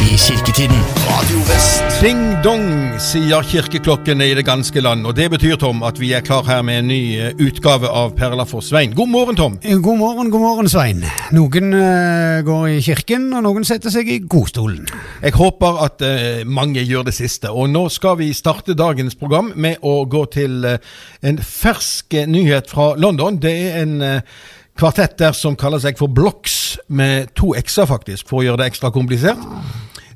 i 0.00 0.16
kirketiden. 0.16 0.80
Radio 1.04 1.40
Vest. 1.48 1.84
Ding 2.00 2.20
dong, 2.44 2.64
sier 3.02 3.44
kirkeklokkene 3.44 4.30
i 4.30 4.34
det 4.38 4.44
ganske 4.48 4.80
land. 4.80 5.04
Og 5.06 5.16
det 5.16 5.28
betyr, 5.32 5.58
Tom, 5.60 5.82
at 5.86 6.00
vi 6.00 6.12
er 6.16 6.24
klar 6.24 6.46
her 6.48 6.62
med 6.66 6.80
en 6.80 6.88
ny 6.88 7.00
eh, 7.20 7.34
utgave 7.36 7.88
av 7.88 8.14
Perla 8.16 8.46
for 8.48 8.64
Svein. 8.64 8.94
God 8.96 9.12
morgen, 9.12 9.36
Tom. 9.36 9.58
God 9.60 9.98
morgen, 10.00 10.30
god 10.32 10.44
morgen, 10.44 10.70
Svein. 10.72 11.04
Noen 11.36 11.74
uh, 11.76 12.40
går 12.46 12.66
i 12.72 12.80
kirken, 12.84 13.28
og 13.36 13.44
noen 13.44 13.68
setter 13.68 13.92
seg 13.92 14.08
i 14.08 14.20
godstolen. 14.24 14.88
Jeg 15.20 15.36
håper 15.36 15.84
at 15.84 16.06
uh, 16.06 16.42
mange 16.48 16.82
gjør 16.82 17.10
det 17.10 17.16
siste. 17.18 17.52
Og 17.52 17.68
nå 17.70 17.88
skal 17.92 18.16
vi 18.22 18.32
starte 18.36 18.78
dagens 18.78 19.18
program 19.20 19.52
med 19.56 19.84
å 19.84 20.00
gå 20.08 20.24
til 20.32 20.64
uh, 20.64 20.78
en 21.20 21.38
fersk 21.44 22.14
eh, 22.14 22.26
nyhet 22.28 22.70
fra 22.70 22.94
London. 22.96 23.38
Det 23.40 23.52
er 23.52 23.82
en 23.82 24.00
eh, 24.02 24.40
kvartett 24.78 25.18
der 25.20 25.36
som 25.36 25.58
kaller 25.58 25.82
seg 25.82 25.98
for 26.00 26.08
Blocks, 26.12 26.78
med 26.88 27.34
to 27.38 27.52
x-er 27.58 27.88
faktisk, 27.90 28.28
for 28.30 28.40
å 28.40 28.46
gjøre 28.46 28.62
det 28.62 28.70
ekstra 28.72 28.92
komplisert. 28.94 29.42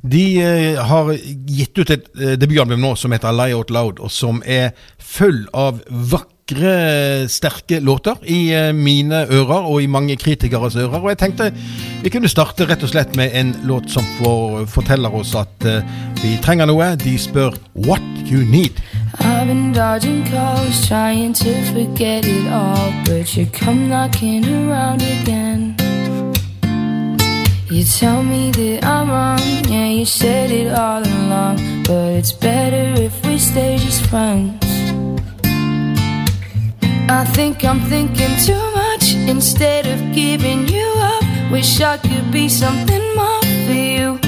De 0.04 0.24
eh, 0.42 0.76
har 0.84 1.14
gitt 1.48 1.78
ut 1.78 1.90
et 1.90 2.08
eh, 2.20 2.36
debutalbum 2.36 2.80
nå 2.82 2.92
som 3.00 3.12
heter 3.14 3.32
Lie 3.32 3.56
Out 3.56 3.72
Loud, 3.72 4.02
og 4.04 4.12
som 4.12 4.42
er 4.44 4.74
full 5.00 5.46
av 5.56 5.80
vakre, 5.88 7.24
sterke 7.32 7.78
låter 7.80 8.20
i 8.28 8.52
eh, 8.52 8.68
mine 8.77 9.22
ører 9.32 9.64
og 9.64 9.80
i 9.80 9.88
mange 9.88 10.18
kritikeres 10.20 10.77
ører. 10.77 11.00
Og 11.00 11.08
jeg 11.14 11.20
tenkte 11.22 11.48
vi 12.05 12.12
kunne 12.12 12.28
starte 12.28 12.69
rett 12.69 12.84
og 12.84 12.92
slett 12.92 13.16
med 13.16 13.32
en 13.32 13.55
låt 13.64 13.88
som 13.94 14.05
får, 14.19 14.66
forteller 14.75 15.14
oss 15.16 15.32
at 15.41 15.69
vi 16.20 16.34
trenger 16.44 16.69
noe. 16.69 16.91
De 17.00 17.16
spør 17.16 17.56
What 17.72 18.05
You 18.28 18.44
Need. 18.44 18.84
I've 19.20 19.47
been 19.47 19.72
dodging 19.72 20.25
calls, 20.28 20.86
trying 20.86 21.32
to 21.32 21.55
forget 21.72 22.27
it 22.27 22.47
all, 22.52 22.92
but 23.06 23.36
you 23.36 23.47
come 23.47 23.88
knocking 23.88 24.44
around 24.44 25.00
again. 25.00 25.83
You 27.70 27.82
tell 27.82 28.22
me 28.22 28.50
that 28.50 28.84
I'm 28.84 29.08
wrong, 29.08 29.40
yeah, 29.72 29.88
you 29.88 30.04
said 30.04 30.50
it 30.50 30.70
all 30.70 31.02
along, 31.02 31.84
but 31.84 32.12
it's 32.12 32.30
better 32.30 33.00
if 33.02 33.24
we 33.26 33.38
stay 33.38 33.78
just 33.78 34.04
friends. 34.10 34.62
I 37.08 37.24
think 37.32 37.64
I'm 37.64 37.80
thinking 37.80 38.36
too 38.44 38.64
much 38.74 39.14
instead 39.14 39.86
of 39.86 39.98
giving 40.14 40.68
you 40.68 40.86
up. 40.98 41.24
Wish 41.50 41.80
I 41.80 41.96
could 41.96 42.30
be 42.30 42.50
something 42.50 43.02
more 43.16 43.42
for 43.66 43.80
you. 43.96 44.18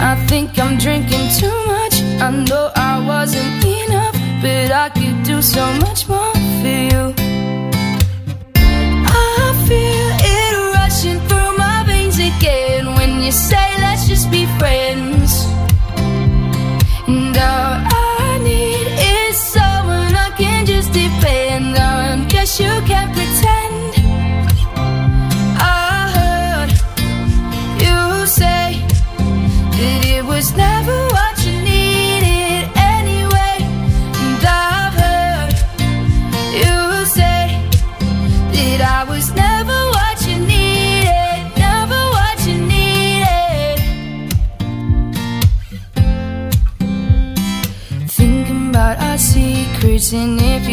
I 0.00 0.16
think 0.28 0.58
I'm 0.58 0.78
drinking 0.78 1.28
too 1.38 1.56
much. 1.66 2.00
I 2.20 2.30
know 2.30 2.70
I 2.74 3.04
wasn't 3.06 3.62
enough, 3.64 4.14
but 4.40 4.72
I 4.72 4.88
could 4.88 5.22
do 5.24 5.42
so 5.42 5.64
much 5.84 6.08
more 6.08 6.32
for 6.62 6.78
you. 6.90 7.14
I 8.56 9.64
feel 9.68 10.05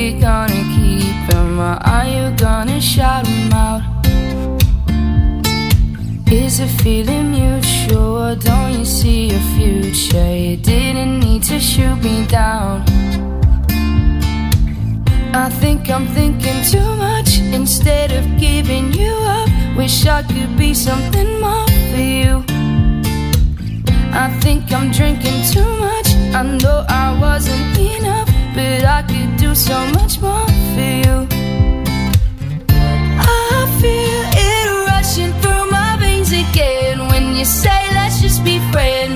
you're 0.04 0.20
gonna 0.20 0.64
keep 0.76 1.16
them 1.30 1.60
or 1.60 1.78
are 1.96 2.06
you 2.06 2.36
gonna 2.36 2.82
shout 2.82 3.24
them 3.24 3.54
out? 3.54 3.82
Is 6.30 6.58
the 6.58 6.68
feeling 6.84 7.32
mutual 7.32 8.36
don't 8.36 8.80
you 8.80 8.86
see 8.86 9.34
a 9.34 9.40
future? 9.56 10.36
You 10.36 10.58
didn't 10.58 11.20
need 11.20 11.44
to 11.44 11.58
shoot 11.60 11.96
me 12.04 12.26
down. 12.28 12.84
I 15.34 15.50
think 15.62 15.90
I'm 15.90 16.08
thinking 16.08 16.60
too 16.64 16.96
much 16.96 17.40
instead 17.40 18.12
of 18.12 18.26
giving 18.38 18.92
you 18.94 19.14
up. 19.38 19.50
Wish 19.78 20.06
I 20.06 20.24
could 20.24 20.58
be 20.58 20.74
something 20.74 21.40
more 21.40 21.68
for 21.92 22.06
you. 22.20 22.44
I 24.12 24.28
think 24.42 24.72
I'm 24.72 24.92
drinking 24.92 25.40
too 25.54 25.70
much. 25.78 26.08
I 26.36 26.44
know 26.62 26.86
I 26.90 27.18
wasn't 27.20 27.78
enough, 27.78 28.30
but 28.54 28.84
I 28.86 29.02
could 29.04 29.38
do 29.38 29.56
so 29.56 29.78
much 29.98 30.20
more 30.22 30.48
for 30.74 30.90
you. 31.04 31.16
I 33.20 33.66
feel 33.80 34.24
it 34.50 34.68
rushing 34.90 35.34
through 35.42 35.66
my 35.72 35.98
veins 36.00 36.32
again 36.32 37.00
when 37.08 37.36
you 37.36 37.46
say 37.46 37.82
let's 37.94 38.22
just 38.22 38.44
be 38.44 38.60
friends. 38.72 39.13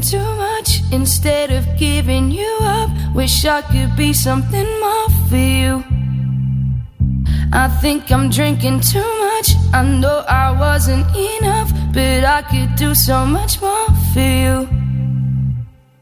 Too 0.00 0.18
much 0.36 0.80
instead 0.92 1.50
of 1.50 1.66
giving 1.76 2.30
you 2.30 2.58
up. 2.62 2.88
Wish 3.14 3.44
I 3.44 3.62
could 3.62 3.96
be 3.96 4.12
something 4.12 4.66
more 4.80 5.08
for 5.28 5.36
you. 5.36 5.84
I 7.52 7.66
think 7.80 8.10
I'm 8.12 8.30
drinking 8.30 8.80
too 8.80 9.10
much. 9.26 9.54
I 9.74 9.82
know 9.82 10.24
I 10.28 10.52
wasn't 10.52 11.04
enough, 11.16 11.72
but 11.92 12.24
I 12.24 12.42
could 12.42 12.76
do 12.76 12.94
so 12.94 13.26
much 13.26 13.60
more 13.60 13.88
for 14.12 14.20
you. 14.20 14.68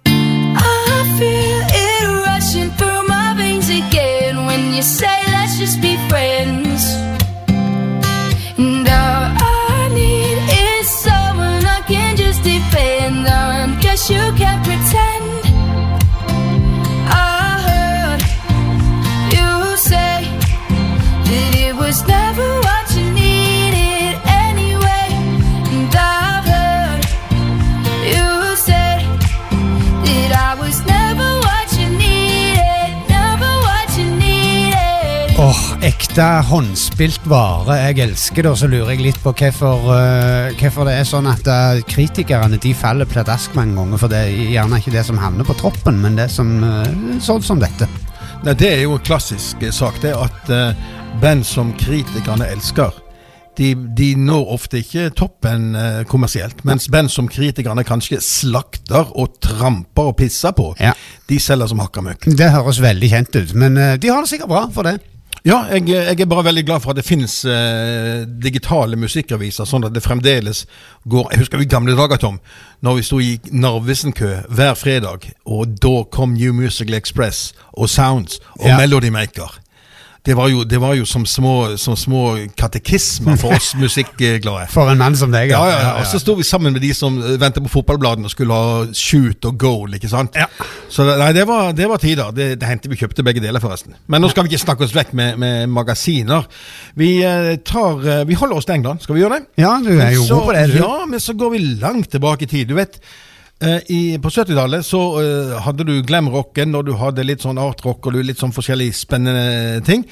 I 0.05 1.17
feel 1.19 1.56
ekte 36.16 36.48
håndspilt 36.48 37.27
vare. 37.28 37.74
Jeg 37.91 37.98
elsker 38.07 38.47
det, 38.47 38.48
og 38.48 38.57
så 38.57 38.68
lurer 38.72 38.95
jeg 38.95 39.03
litt 39.04 39.18
på 39.21 39.34
hvorfor, 39.36 39.83
uh, 39.84 40.54
hvorfor 40.57 40.86
det 40.89 40.95
er 40.97 41.04
sånn 41.04 41.27
at 41.28 41.45
uh, 41.45 41.83
kritikerne 41.84 42.57
de 42.57 42.71
faller 42.72 43.04
pladask 43.04 43.53
mange 43.53 43.77
ganger. 43.77 44.01
For 44.01 44.09
det 44.09 44.22
er 44.24 44.53
gjerne 44.54 44.78
ikke 44.80 44.95
det 44.95 45.03
som 45.04 45.18
havner 45.21 45.45
på 45.45 45.59
troppen, 45.60 45.98
men 46.01 46.15
det 46.16 46.30
som 46.33 46.54
uh, 46.65 46.86
sånn 47.21 47.45
som 47.45 47.60
dette. 47.60 47.84
Nei, 48.47 48.54
Det 48.57 48.71
er 48.71 48.80
jo 48.86 48.95
en 48.97 49.04
klassisk 49.04 49.60
sak, 49.68 49.98
det 50.01 50.15
at 50.16 50.48
band 51.21 51.45
som 51.45 51.74
kritikerne 51.77 52.48
elsker, 52.48 52.97
de, 53.60 53.74
de 53.74 54.09
når 54.16 54.54
ofte 54.57 54.80
ikke 54.80 55.10
toppen 55.16 55.74
eh, 55.77 56.03
kommersielt. 56.09 56.60
Mens 56.69 56.89
band 56.92 57.09
som 57.12 57.28
kritikerne 57.28 57.84
kanskje 57.89 58.21
slakter 58.24 59.12
og 59.16 59.36
tramper 59.45 60.12
og 60.12 60.16
pisser 60.21 60.53
på, 60.57 60.74
Ja. 60.80 60.92
de 61.28 61.41
selger 61.41 61.72
som 61.72 61.80
hakka 61.80 62.04
møkk. 62.04 62.28
Det 62.36 62.51
høres 62.53 62.80
veldig 62.84 63.12
kjent 63.12 63.36
ut, 63.41 63.54
men 63.57 63.77
eh, 63.80 63.95
de 64.01 64.12
har 64.12 64.24
det 64.24 64.33
sikkert 64.33 64.53
bra 64.53 64.65
for 64.72 64.89
det. 64.89 64.98
Ja, 65.47 65.60
jeg, 65.71 65.87
jeg 65.89 66.21
er 66.21 66.27
bare 66.27 66.43
veldig 66.48 66.65
glad 66.66 66.83
for 66.83 66.91
at 66.91 66.98
det 66.98 67.04
finnes 67.07 67.37
eh, 67.47 68.25
digitale 68.27 68.98
musikkaviser, 68.98 69.69
sånn 69.69 69.87
at 69.87 69.95
det 69.95 70.03
fremdeles 70.03 70.65
går 71.07 71.28
Jeg 71.31 71.45
husker 71.45 71.63
i 71.63 71.69
gamle 71.71 71.95
dager, 71.95 72.19
Tom, 72.19 72.41
når 72.83 72.98
vi 72.98 73.04
sto 73.07 73.21
i 73.22 73.37
Narvesen-kø 73.54 74.33
hver 74.51 74.75
fredag, 74.75 75.28
og 75.47 75.77
da 75.78 76.01
kom 76.10 76.34
New 76.34 76.57
Musical 76.57 76.98
Express 76.98 77.53
og 77.78 77.87
Sounds 77.93 78.41
og 78.59 78.66
Ja. 78.66 78.81
Melody 78.81 79.13
Maker. 79.15 79.54
Det 80.27 80.34
var 80.34 80.49
jo, 80.51 80.65
det 80.67 80.78
var 80.83 80.97
jo 80.99 81.05
som, 81.07 81.23
små, 81.27 81.77
som 81.78 81.95
små 81.97 82.23
katekismer 82.59 83.37
for 83.39 83.55
oss 83.55 83.75
musikkglade. 83.83 84.67
For 84.73 84.91
en 84.91 84.99
mann 84.99 85.15
som 85.19 85.31
deg. 85.31 85.53
Ja, 85.55 85.61
ja, 85.71 85.77
ja. 85.84 85.93
Og 86.01 86.09
så 86.11 86.19
sto 86.19 86.34
vi 86.39 86.47
sammen 86.47 86.75
med 86.75 86.83
de 86.83 86.91
som 86.97 87.21
eh, 87.23 87.37
ventet 87.39 87.63
på 87.63 87.71
fotballbladene 87.77 88.27
og 88.27 88.34
skulle 88.34 88.57
ha 88.57 88.81
shoot 88.91 89.47
og 89.47 89.59
goal. 89.63 89.95
ikke 89.95 90.11
sant? 90.11 90.34
Ja. 90.34 90.49
Så 90.91 91.07
nei, 91.07 91.31
det 91.37 91.47
var, 91.47 91.71
det 91.78 91.87
var 91.91 92.03
tider. 92.03 92.34
Det, 92.34 92.49
det 92.59 92.71
hendte 92.71 92.91
vi 92.91 92.99
kjøpte 92.99 93.23
begge 93.27 93.45
deler, 93.45 93.63
forresten. 93.63 93.95
Men 94.11 94.25
nå 94.25 94.33
skal 94.33 94.47
vi 94.47 94.53
ikke 94.55 94.65
snakke 94.65 94.89
oss 94.89 94.97
vekk 94.97 95.15
med, 95.17 95.39
med 95.43 95.71
magasiner. 95.71 96.51
Vi, 96.99 97.13
eh, 97.27 97.53
tar, 97.63 98.03
eh, 98.03 98.25
vi 98.27 98.39
holder 98.41 98.59
oss 98.59 98.67
til 98.67 98.81
England. 98.81 99.07
Skal 99.07 99.19
vi 99.19 99.22
gjøre 99.22 99.39
det? 99.39 99.63
Ja, 99.63 99.77
du 99.84 99.95
er 99.95 100.11
jo 100.17 100.27
god 100.27 100.51
på 100.51 100.59
det, 100.59 100.67
du. 100.75 100.81
Ja, 100.83 100.97
men 101.07 101.22
så 101.22 101.39
går 101.39 101.55
vi 101.55 101.63
langt 101.84 102.11
tilbake 102.11 102.49
i 102.49 102.51
tid. 102.51 102.67
Du 102.72 102.75
vet, 102.81 102.99
i, 103.89 104.19
på 104.21 104.29
70-tallet 104.29 104.85
så 104.85 105.01
eh, 105.23 105.53
hadde 105.65 105.87
du 105.89 105.95
glam-rocken, 106.05 106.75
og 106.77 106.89
du 106.89 106.93
hadde 107.01 107.25
litt 107.25 107.45
sånn 107.45 107.61
art-rock 107.61 108.05
og 108.05 108.17
du 108.17 108.21
litt 108.21 108.41
sånn 108.43 108.53
forskjellige 108.53 108.99
spennende 108.99 109.81
ting. 109.87 110.05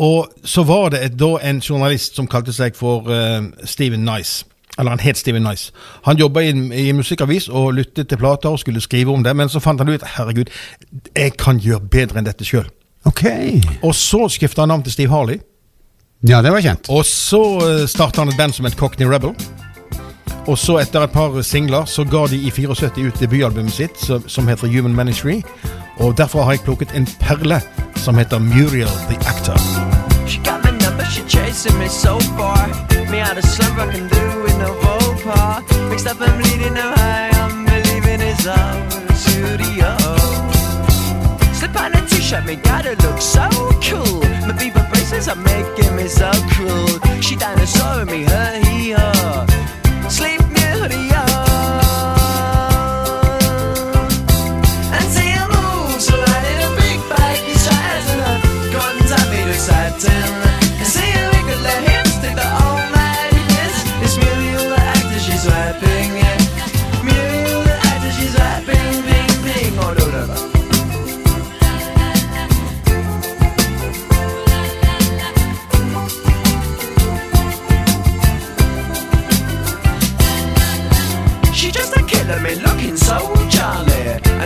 Og 0.00 0.32
så 0.44 0.64
var 0.68 0.94
det 0.94 1.02
et, 1.04 1.16
da 1.20 1.34
en 1.44 1.60
journalist 1.60 2.16
som 2.16 2.28
kalte 2.28 2.54
seg 2.56 2.76
for 2.76 3.10
eh, 3.12 3.42
Steven 3.68 4.04
Nice. 4.08 4.46
Eller 4.78 4.92
han 4.92 5.04
het 5.04 5.20
Steven 5.20 5.44
Nice. 5.44 5.74
Han 6.08 6.20
jobba 6.20 6.44
i, 6.44 6.54
i 6.56 6.86
musikkavis 6.96 7.50
og 7.52 7.74
lyttet 7.76 8.08
til 8.08 8.20
plater 8.20 8.56
og 8.56 8.60
skulle 8.64 8.80
skrive 8.84 9.12
om 9.12 9.24
det, 9.24 9.36
men 9.36 9.52
så 9.52 9.60
fant 9.60 9.80
han 9.80 9.92
ut 9.92 10.08
herregud, 10.16 10.52
jeg 11.12 11.36
kan 11.40 11.60
gjøre 11.60 11.84
bedre 11.92 12.20
enn 12.20 12.28
dette 12.28 12.48
sjøl. 12.48 12.68
Okay. 13.06 13.60
Og 13.84 13.92
så 13.96 14.24
skifta 14.32 14.64
han 14.64 14.72
navn 14.72 14.88
til 14.88 14.96
Steve 14.96 15.12
Harley. 15.12 15.44
Ja, 16.26 16.40
det 16.42 16.50
var 16.52 16.64
kjent. 16.64 16.88
Og 16.88 17.04
så 17.06 17.44
starta 17.92 18.24
han 18.24 18.32
et 18.32 18.40
band 18.40 18.56
som 18.56 18.66
het 18.66 18.76
Cockney 18.80 19.08
Rebel. 19.08 19.36
Og 20.46 20.58
så 20.58 20.78
etter 20.78 21.02
et 21.02 21.10
par 21.10 21.42
singler 21.42 21.84
så 21.84 22.04
ga 22.04 22.26
de 22.30 22.36
i 22.36 22.50
74 22.50 23.06
ut 23.06 23.20
debutalbumet 23.20 23.72
sitt 23.72 23.98
som, 24.26 24.48
heter 24.48 24.68
Human 24.68 24.94
Ministry. 24.96 25.42
Og 25.96 26.18
derfor 26.18 26.44
har 26.44 26.52
jeg 26.52 26.60
plukket 26.60 26.94
en 26.94 27.08
perle 27.20 27.60
som 27.96 28.18
heter 28.18 28.38
Muriel 28.38 28.92
the 29.10 29.16
Actor. 29.26 29.58
She 30.28 30.38
got 30.44 30.64
my 30.64 30.70
number, 30.70 31.04
she 31.04 31.22
chasing 31.28 31.78
me 31.78 31.88
so 31.88 32.18
far. 32.38 32.68
Me 33.10 33.20
out 33.20 33.38
of 33.38 33.44
slumber, 33.44 33.82
I 33.82 33.92
can 33.92 34.08
do 34.08 34.42
with 34.42 34.58
no 34.58 34.96
pas. 35.26 35.62
Mixed 35.90 36.06
up, 36.06 36.20
I'm 36.20 36.38
leading 36.42 36.74
no 36.74 36.88
high, 36.94 37.30
I'm 37.42 37.64
believing 37.64 38.20
it's 38.30 38.46
our 38.46 38.74
studio. 39.14 39.90
Slip 41.58 41.76
on 41.80 41.94
a 41.94 42.00
t-shirt, 42.06 42.44
me 42.46 42.56
gotta 42.56 42.94
look 43.04 43.20
so 43.20 43.46
cool. 43.86 44.20
My 44.46 44.54
beaver 44.58 44.86
braces 44.90 45.28
are 45.28 45.40
making 45.52 45.96
me 45.96 46.06
so 46.08 46.30
cool. 46.54 46.88
She 47.20 47.34
dinosaur 47.36 48.04
me, 48.04 48.24
her, 48.24 48.50
he, 48.64 48.90
her. 48.90 49.46
Sleep 50.08 50.40
near 50.52 50.88
the. 50.88 51.35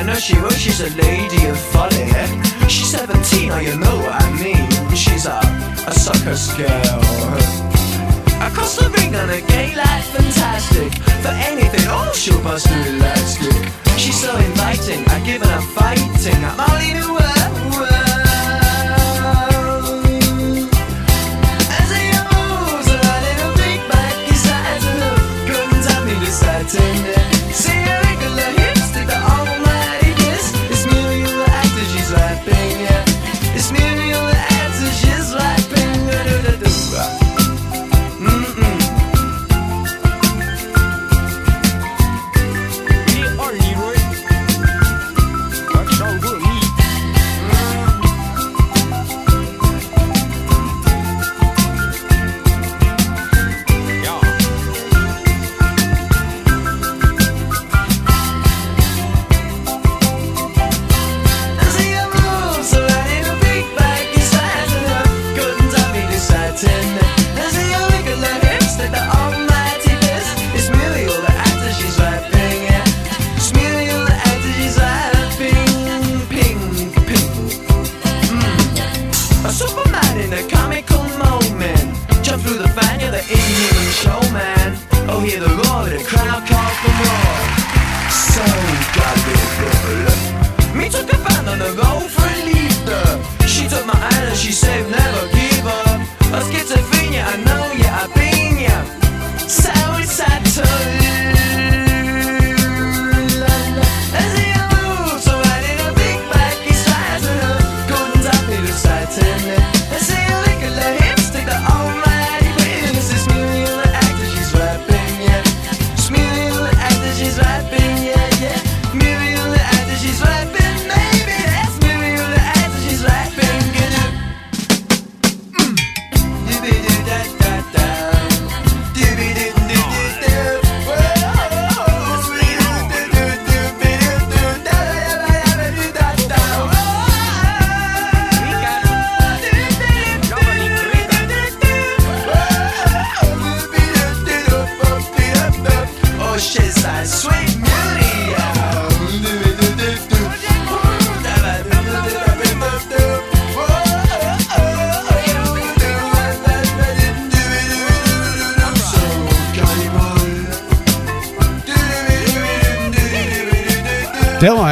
I 0.01 0.03
know 0.03 0.15
she 0.15 0.35
will, 0.41 0.49
she's 0.49 0.81
a 0.81 0.89
lady 0.97 1.45
of 1.45 1.61
folly. 1.61 2.01
Eh? 2.01 2.67
She's 2.69 2.89
17, 2.89 3.51
oh, 3.53 3.59
you 3.59 3.77
know 3.77 3.97
what 4.01 4.17
I 4.17 4.33
mean. 4.41 4.97
She's 4.97 5.27
a, 5.27 5.41
a 5.87 5.93
sucker 5.93 6.41
girl. 6.57 7.01
Across 8.41 8.79
the 8.79 8.89
ring 8.97 9.15
on 9.15 9.29
a 9.29 9.43
gay 9.43 9.77
like 9.77 10.05
fantastic. 10.05 10.95
For 11.21 11.37
anything, 11.45 11.85
oh, 11.91 12.11
she'll 12.15 12.41
bust 12.43 12.67
through 12.67 12.97
elastic. 12.97 13.53
She's 13.99 14.19
so 14.19 14.35
inviting, 14.39 15.07
I 15.07 15.21
give 15.23 15.43
her 15.43 15.59
a 15.59 15.63
fighting. 15.77 16.45
I'm 16.47 16.61
all 16.61 16.81
in 16.81 17.01
the 17.03 17.13
world. 17.13 18.10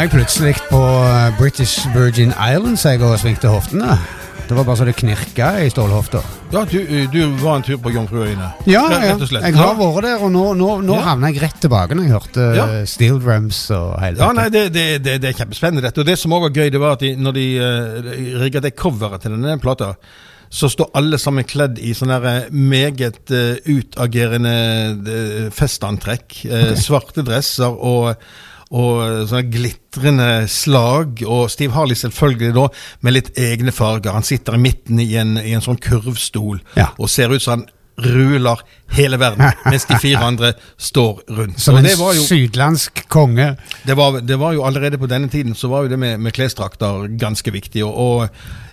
Jeg 0.09 0.23
plutselig 0.23 0.55
på 0.71 0.79
eh, 0.81 1.35
British 1.37 1.85
Virgin 1.93 2.31
Islands 2.33 2.85
jeg 2.87 3.03
og 3.05 3.19
svingte 3.21 3.51
hoftene. 3.53 3.97
Det 4.49 4.57
var 4.57 4.65
bare 4.65 4.79
så 4.81 4.87
det 4.89 4.95
knirka 4.97 5.49
i 5.61 5.67
stålhofta. 5.69 6.23
Ja, 6.55 6.63
du, 6.65 6.79
du 7.13 7.19
var 7.43 7.59
en 7.59 7.65
tur 7.67 7.77
på 7.83 7.93
Jomfruøyene. 7.93 8.47
Ja, 8.71 8.87
ja. 8.89 9.19
Jeg 9.19 9.59
har 9.59 9.75
vært 9.77 10.07
der, 10.07 10.23
og 10.25 10.33
nå, 10.33 10.45
nå, 10.57 10.71
nå 10.87 10.97
Ja. 10.97 11.03
havna 11.11 11.29
jeg 11.29 11.43
rett 11.43 11.61
tilbake 11.61 11.99
når 11.99 12.07
jeg 12.07 12.15
hørte 12.15 12.47
Ja. 12.57 12.67
eh, 12.79 12.87
steel 12.89 13.21
drums 13.21 13.61
og 13.75 13.99
hele 14.01 14.23
Ja, 14.23 14.31
nei, 14.33 14.49
det, 14.55 14.65
det, 14.73 14.87
det, 15.05 15.19
det 15.21 15.35
er 15.35 15.39
kjempespennende 15.43 15.85
dette. 15.85 16.01
Og 16.01 16.09
det 16.09 16.17
som 16.17 16.33
også 16.33 16.49
var 16.49 16.57
gøy, 16.57 16.73
det 16.73 16.81
var 16.81 16.97
at 16.97 17.05
de, 17.05 17.13
når 17.19 17.37
de 17.37 17.47
uh, 17.61 18.11
rigga 18.47 18.65
det 18.65 18.77
coveret 18.81 19.27
til 19.27 19.37
denne 19.37 19.61
plata, 19.61 19.93
så 20.49 20.73
står 20.73 20.95
alle 20.97 21.19
sammen 21.21 21.45
kledd 21.45 21.77
i 21.85 21.93
sånne 21.93 22.23
eh, 22.25 22.53
meget 22.55 23.29
uh, 23.29 23.61
utagerende 23.69 24.57
eh, 25.05 25.49
festantrekk. 25.53 26.47
okay. 26.49 26.77
Svarte 26.81 27.27
dresser 27.27 27.69
og, 27.77 28.15
og 28.71 29.01
eh, 29.05 29.23
sånne 29.31 29.49
glitrende 29.53 30.29
slag. 30.53 31.23
Og 31.27 31.49
Steve 31.53 31.73
Harley 31.77 31.97
selvfølgelig 31.97 32.55
da 32.59 32.67
med 33.07 33.17
litt 33.17 33.33
egne 33.41 33.73
farger. 33.73 34.13
Han 34.17 34.27
sitter 34.27 34.59
i 34.59 34.63
midten 34.63 35.01
i 35.01 35.09
en, 35.21 35.37
i 35.41 35.55
en 35.57 35.65
sånn 35.65 35.81
kurvstol 35.81 36.61
Ja. 36.77 36.91
og 36.99 37.09
ser 37.13 37.33
ut 37.33 37.43
som 37.45 37.59
han 37.61 37.69
ruler 37.99 38.61
hele 38.95 39.19
verden, 39.19 39.43
mens 39.73 39.89
de 39.91 39.97
fire 39.99 40.21
andre 40.23 40.53
står 40.79 41.25
rundt. 41.35 41.59
Som 41.59 41.81
en 41.81 41.89
jo- 41.89 42.13
sydlandsk 42.23 43.03
konge. 43.11 43.57
det 43.89 43.97
var, 43.99 44.21
det 44.23 44.37
var 44.39 44.53
jo 44.55 44.63
allerede 44.69 45.01
på 45.03 45.09
denne 45.11 45.27
tiden 45.33 45.57
så 45.59 45.67
var 45.73 45.83
jo 45.83 45.89
det 45.91 45.99
med, 45.99 46.21
med 46.23 46.33
klesdrakter 46.37 47.09
ganske 47.19 47.51
viktig. 47.51 47.83
Og, 47.89 47.99
og 47.99 48.29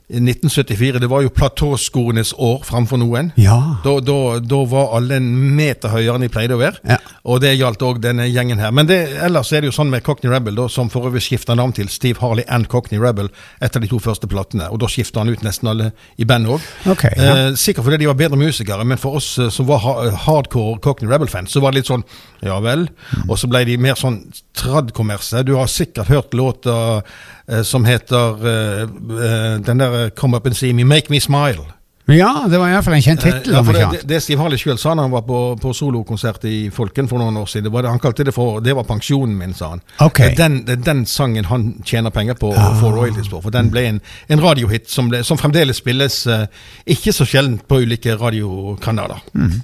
1974 0.10 1.00
det 1.02 1.08
var 1.10 1.24
jo 1.26 1.32
platåskoenes 1.34 2.34
år 2.38 2.62
framfor 2.68 3.00
noen. 3.02 3.32
Ja. 3.42 3.58
Da, 3.84 3.96
da, 4.06 4.38
da 4.38 4.60
var 4.70 4.92
alle 4.98 5.18
en 5.18 5.30
meter 5.58 5.90
høyere 5.90 6.20
enn 6.20 6.26
de 6.28 6.30
pleide 6.30 6.54
å 6.58 6.62
være. 6.62 6.82
Ja. 6.86 7.00
Og 7.26 7.42
det 7.42 7.56
gjaldt 7.56 7.82
òg 7.86 8.04
denne 8.04 8.28
gjengen 8.30 8.62
her. 8.62 8.74
Men 8.76 8.90
det, 8.90 9.00
ellers 9.26 9.50
er 9.50 9.64
det 9.64 9.72
jo 9.72 9.76
sånn 9.80 9.90
med 9.90 10.06
Cockney 10.06 10.30
Rebel, 10.30 10.58
da, 10.60 10.68
som 10.70 10.92
for 10.94 11.10
øvrig 11.10 11.24
skifta 11.26 11.58
navn 11.58 11.74
til 11.74 11.90
Steve 11.90 12.22
Harley 12.22 12.46
and 12.46 12.70
Cockney 12.70 13.02
Rebel 13.02 13.32
etter 13.66 13.82
de 13.82 13.90
to 13.90 14.00
første 14.04 14.30
platene. 14.30 14.70
Og 14.70 14.84
da 14.84 14.92
skifta 14.92 15.24
han 15.24 15.34
ut 15.34 15.46
nesten 15.46 15.74
alle 15.74 15.92
i 16.22 16.30
bandet 16.30 16.54
òg. 16.54 16.70
Okay, 16.94 17.18
ja. 17.18 17.50
eh, 17.50 17.58
sikkert 17.58 17.90
fordi 17.90 18.04
de 18.04 18.12
var 18.12 18.20
bedre 18.22 18.38
musikere, 18.40 18.86
men 18.86 19.02
for 19.02 19.18
oss 19.18 19.36
eh, 19.42 19.50
som 19.54 19.66
var 19.70 19.82
hardcore 20.28 20.78
Cockney 20.86 21.10
Rebel-fans, 21.10 21.56
så 21.56 21.66
var 21.66 21.74
det 21.74 21.82
litt 21.82 21.90
sånn 21.90 22.06
ja 22.46 22.60
vel. 22.62 22.86
Og 23.26 23.40
så 23.42 23.50
ble 23.50 23.66
de 23.66 23.82
mer 23.82 23.98
sånn 23.98 24.22
trad-kommerse. 24.56 25.44
Du 25.44 25.54
har 25.60 25.68
sikkert 25.68 26.08
hørt 26.08 26.34
låta 26.34 27.04
eh, 27.48 27.62
som 27.64 27.86
heter 27.86 28.48
eh, 28.48 28.82
eh, 28.82 29.56
den 29.66 29.78
der 29.82 30.04
eh, 30.06 30.10
Come 30.16 30.38
Up 30.38 30.46
and 30.48 30.58
See 30.58 30.74
Me, 30.74 30.84
Make 30.86 31.10
Me 31.14 31.20
Smile. 31.22 31.72
Ja, 32.08 32.44
det 32.46 32.60
var 32.62 32.70
iallfall 32.70 32.94
en 32.94 33.02
kjent 33.02 33.24
tittel. 33.26 33.56
Eh, 33.56 33.70
Ja, 33.80 33.88
det, 33.92 34.04
det, 34.06 34.20
Steve 34.22 34.38
Harley 34.44 34.60
sjøl 34.62 34.78
sa 34.78 34.92
da 34.94 35.02
han 35.08 35.14
var 35.14 35.24
på, 35.26 35.40
på 35.58 35.72
solokonsert 35.74 36.44
i 36.46 36.70
Folken 36.70 37.08
for 37.10 37.18
noen 37.18 37.40
år 37.42 37.48
siden, 37.50 37.66
det 37.66 37.72
var 37.74 37.88
han 37.90 37.98
kalte 38.04 38.22
det 38.28 38.34
for 38.36 38.60
Det 38.62 38.76
var 38.78 38.86
pensjonen 38.86 39.34
min, 39.40 39.56
sa 39.58 39.72
han. 39.74 39.82
Okay. 40.06 40.36
Den, 40.38 40.60
den 40.86 41.02
sangen 41.10 41.48
han 41.50 41.72
tjener 41.84 42.14
penger 42.14 42.38
på 42.38 42.52
Ah. 42.54 42.68
og 42.76 42.78
får 42.84 42.94
royalties 43.00 43.32
på. 43.34 43.42
For 43.42 43.50
den 43.58 43.72
ble 43.74 43.88
en, 43.90 44.02
en 44.30 44.44
radiohit 44.46 44.86
som, 44.90 45.10
ble, 45.10 45.24
som 45.26 45.42
fremdeles 45.42 45.82
spilles 45.82 46.20
eh, 46.30 46.46
ikke 46.86 47.14
så 47.18 47.26
sjelden 47.26 47.58
på 47.66 47.82
ulike 47.82 48.14
radiokanaler. 48.22 49.26
Mm. 49.34 49.64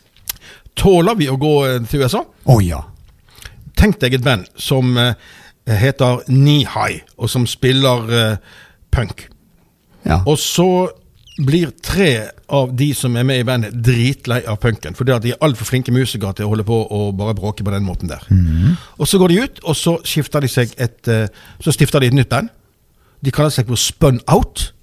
Tåler 0.81 1.15
vi 1.19 1.29
å 1.29 1.37
gå 1.37 1.53
til 1.91 2.01
USA? 2.07 2.23
Å 2.49 2.57
ja. 2.65 2.81
Tenk 3.77 3.99
deg 4.01 4.13
et 4.17 4.23
band 4.25 4.47
som 4.55 4.97
eh, 4.97 5.13
heter 5.67 6.23
Knee 6.27 6.65
High, 6.67 7.03
og 7.17 7.29
som 7.29 7.45
spiller 7.47 8.11
eh, 8.17 8.37
punk. 8.91 9.27
ja. 10.05 10.21
Og 10.25 10.37
så 10.37 10.89
blir 11.41 11.71
tre 11.83 12.29
av 12.51 12.73
de 12.77 12.91
som 12.93 13.15
er 13.17 13.23
med 13.25 13.39
i 13.39 13.45
bandet, 13.47 13.73
dritlei 13.85 14.41
av 14.45 14.59
punken. 14.61 14.93
For 14.95 15.07
de 15.07 15.31
er 15.31 15.39
altfor 15.41 15.65
flinke 15.65 15.93
musikere 15.95 16.35
til 16.37 16.45
å 16.45 16.51
holde 16.51 16.65
på 16.67 16.75
og 16.91 17.15
bare 17.17 17.33
bråke 17.37 17.63
på 17.63 17.71
den 17.71 17.85
måten 17.87 18.11
der. 18.11 18.25
Og 18.99 19.07
så 19.07 19.17
går 19.17 19.31
de 19.31 19.39
ut, 19.45 19.61
og 19.63 19.75
så 19.79 19.95
skifter 20.05 20.43
de 20.43 20.49
seg 20.51 20.75
et 20.77 21.07
eh, 21.07 21.27
Så 21.63 21.71
stifter 21.71 21.99
de 21.99 22.11
et 22.11 22.13
nytt 22.13 22.29
band. 22.29 22.49
De 23.25 23.31
kaller 23.31 23.53
seg 23.53 23.67
for 23.69 23.79
Spun 23.79 24.19
Out. 24.27 24.73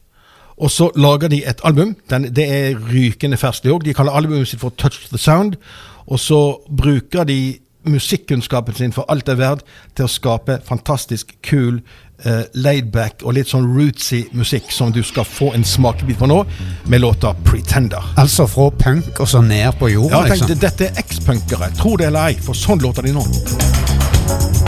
Og 0.59 0.71
så 0.71 0.89
lager 0.97 1.29
de 1.29 1.45
et 1.47 1.61
album. 1.65 1.97
Den, 2.11 2.35
det 2.35 2.49
er 2.51 2.79
rykende 2.91 3.37
ferskt, 3.39 3.65
det 3.65 3.73
òg. 3.73 3.85
De 3.85 3.95
kaller 3.95 4.13
albumet 4.13 4.49
sitt 4.49 4.61
for 4.61 4.71
Touch 4.71 5.09
the 5.13 5.19
Sound. 5.19 5.55
Og 6.07 6.19
så 6.19 6.41
bruker 6.67 7.25
de 7.29 7.59
musikkunnskapen 7.93 8.75
sin 8.75 8.93
for 8.93 9.09
alt 9.09 9.27
det 9.27 9.37
er 9.37 9.41
verdt 9.43 9.65
til 9.97 10.07
å 10.07 10.13
skape 10.13 10.61
fantastisk 10.69 11.35
kul, 11.43 11.81
uh, 12.27 12.43
laidback 12.55 13.25
og 13.25 13.37
litt 13.39 13.51
sånn 13.51 13.67
rootsy 13.75 14.25
musikk 14.37 14.73
som 14.75 14.93
du 14.95 15.03
skal 15.07 15.27
få 15.29 15.53
en 15.57 15.67
smakebit 15.67 16.21
på 16.21 16.31
nå, 16.31 16.43
med 16.87 17.05
låta 17.05 17.35
'Pretender'. 17.45 18.15
Altså 18.17 18.47
fra 18.47 18.71
punk 18.71 19.21
og 19.21 19.29
så 19.29 19.43
ned 19.43 19.73
på 19.79 19.93
jorda, 19.93 20.17
Ja, 20.17 20.23
tenk, 20.29 20.49
liksom. 20.49 20.59
Dette 20.59 20.85
er 20.89 21.03
eks-punkere, 21.03 21.73
tro 21.77 21.97
det 21.97 22.07
eller 22.07 22.33
ei, 22.33 22.41
for 22.41 22.55
sånn 22.55 22.83
låter 22.83 23.03
de 23.03 23.13
nå. 23.13 24.68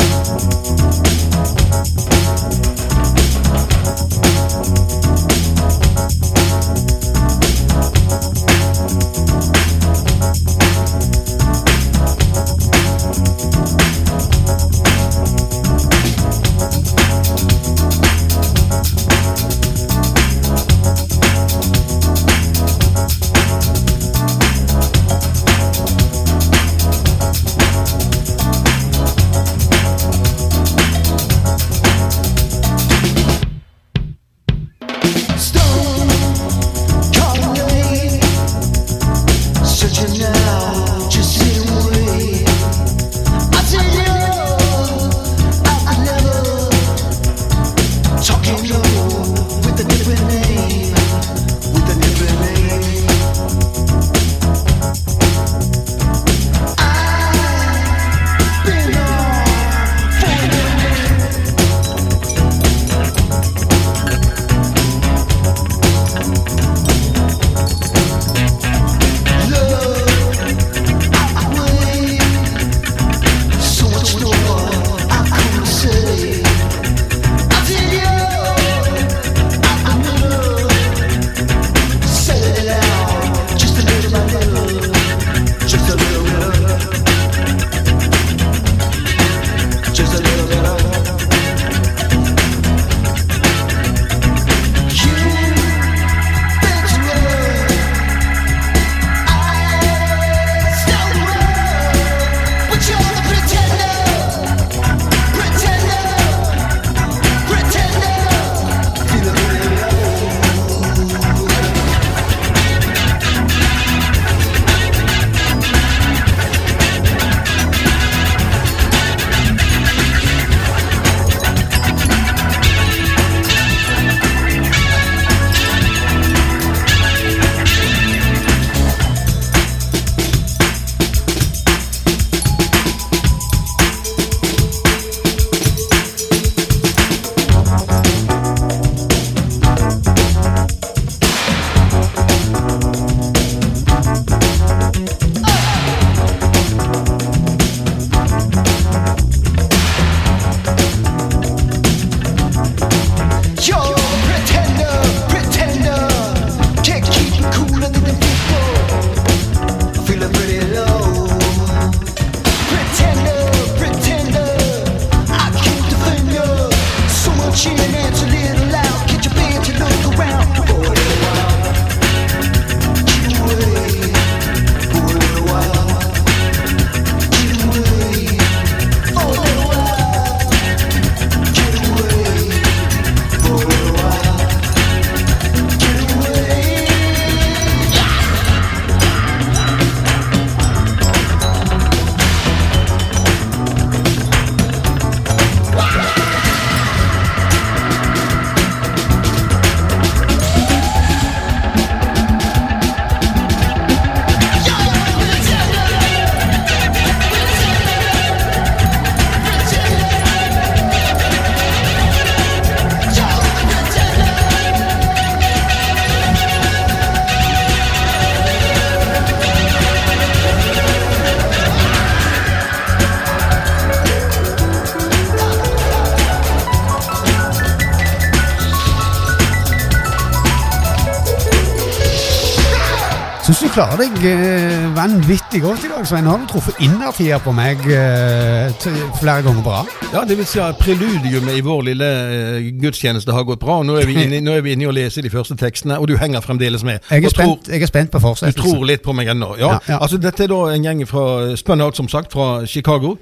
Klarer 233.81 233.97
deg 234.03 234.25
eh, 234.29 234.83
vanvittig 234.93 235.61
godt 235.63 235.87
i 235.87 235.89
dag, 235.89 236.03
Svein. 236.05 236.27
Har 236.29 236.41
du 236.43 236.45
truffet 236.51 236.83
innertida 236.85 237.39
på 237.41 237.53
meg 237.57 237.81
eh, 237.89 238.69
flere 239.17 239.41
ganger 239.47 239.63
på 239.65 239.73
rad? 239.73 239.95
Ja, 240.13 240.25
det 240.29 240.37
vil 240.37 240.49
si 240.49 240.61
at 240.61 240.77
preludiumet 240.83 241.57
i 241.57 241.63
vår 241.65 241.87
lille 241.89 242.09
eh, 242.11 242.69
gudstjeneste 242.83 243.33
har 243.33 243.47
gått 243.49 243.63
bra. 243.63 243.79
og 243.81 243.89
Nå 243.89 243.97
er 244.03 244.11
vi 244.11 244.19
inne, 244.21 244.43
nå 244.45 244.59
er 244.59 244.67
vi 244.67 244.75
inne 244.77 244.85
i 244.85 244.91
å 244.91 244.93
lese 244.93 245.25
de 245.25 245.33
første 245.33 245.57
tekstene, 245.61 245.97
og 245.97 246.11
du 246.11 246.19
henger 246.21 246.45
fremdeles 246.45 246.85
med. 246.85 247.01
Jeg 247.09 247.25
er 247.25 247.33
spent, 247.33 247.65
tror- 247.65 247.73
jeg 247.73 247.87
er 247.87 247.93
spent 247.93 248.13
på 248.13 248.35
Du 248.43 248.61
tror 248.61 248.85
litt 248.91 249.07
på 249.07 249.17
meg 249.17 249.33
ennå? 249.33 249.55
Ja. 249.57 249.79
Ja, 249.79 249.79
ja. 249.95 250.01
Altså, 250.05 250.21
dette 250.21 250.45
er 250.45 250.53
da 250.53 250.61
en 250.75 250.85
gjeng 250.85 251.07
fra 251.09 251.25
Spun 251.57 251.87
som 251.97 252.09
sagt, 252.13 252.37
fra 252.37 252.67
Chicago. 252.67 253.17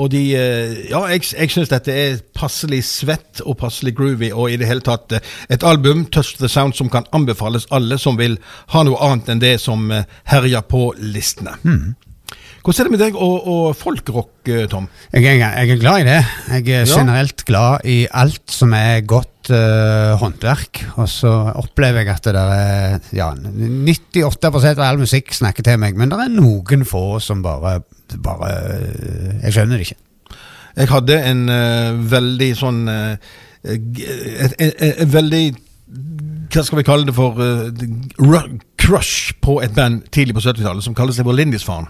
Og 0.00 0.10
de 0.14 0.22
eh, 0.38 0.74
Ja, 0.90 1.02
jeg, 1.12 1.26
jeg 1.34 1.52
syns 1.52 1.70
dette 1.72 1.92
er 1.92 2.20
passelig 2.36 2.82
svett 2.88 3.42
og 3.44 3.58
passelig 3.60 3.92
groovy, 3.98 4.30
og 4.32 4.50
i 4.52 4.58
det 4.60 4.68
hele 4.70 4.84
tatt 4.86 5.12
eh, 5.18 5.32
et 5.52 5.64
album, 5.66 6.06
Touch 6.14 6.36
the 6.40 6.48
Sound, 6.48 6.76
som 6.78 6.88
kan 6.92 7.08
anbefales 7.16 7.68
alle 7.74 7.98
som 8.00 8.16
vil 8.20 8.38
ha 8.74 8.84
noe 8.86 9.00
annet 9.04 9.28
enn 9.34 9.42
det 9.42 9.56
som 9.62 9.90
eh, 9.94 10.06
herjer 10.32 10.64
på 10.70 10.86
listene. 11.00 11.58
Mm. 11.66 11.90
Hvordan 12.60 12.80
er 12.82 12.88
det 12.88 12.92
med 12.92 13.00
deg 13.00 13.14
og, 13.16 13.46
og 13.48 13.62
folkrock, 13.78 14.48
Tom? 14.68 14.84
Jeg 15.14 15.24
er, 15.24 15.38
jeg 15.64 15.70
er 15.72 15.78
glad 15.80 16.02
i 16.02 16.08
det. 16.10 16.18
Jeg 16.52 16.66
er 16.68 16.82
Ja. 16.84 16.98
generelt 17.00 17.44
glad 17.48 17.86
i 17.88 18.02
alt 18.12 18.52
som 18.52 18.74
er 18.76 19.00
godt 19.08 19.48
uh, 19.48 20.12
håndverk. 20.20 20.82
Og 21.00 21.08
så 21.08 21.32
opplever 21.56 22.04
jeg 22.04 22.12
at 22.12 22.28
det 22.28 22.34
der 22.36 22.52
er 22.52 22.98
ja, 23.16 23.30
98% 23.32 24.76
av 24.76 24.84
all 24.90 25.00
musikk 25.00 25.32
snakker 25.34 25.64
til 25.70 25.80
meg, 25.80 25.96
men 25.96 26.12
det 26.12 26.20
er 26.20 26.34
noen 26.36 26.84
få 26.88 27.16
som 27.24 27.40
bare, 27.44 27.78
bare 28.18 28.50
eh, 28.50 29.44
Jeg 29.44 29.52
skjønner 29.56 29.78
det 29.78 29.86
ikke. 29.88 30.00
Jeg 30.76 30.88
hadde 30.88 31.16
en 31.26 31.48
uh, 31.50 32.10
veldig 32.10 32.50
sånn 32.56 32.88
uh, 32.88 33.16
et, 33.64 34.00
et, 34.00 34.54
et, 34.58 34.74
et 34.90 35.12
veldig 35.12 35.44
hva 36.50 36.62
skal 36.66 36.78
vi 36.80 36.84
kalle 36.86 37.06
det 37.06 37.14
for 37.14 37.38
uh, 37.38 37.70
crush 38.80 39.34
på 39.42 39.60
et 39.62 39.74
band 39.74 40.02
tidlig 40.14 40.34
på 40.34 40.40
70-tallet 40.44 40.82
som 40.86 40.94
kaller 40.98 41.12
seg 41.14 41.26
Lindisfarne. 41.26 41.88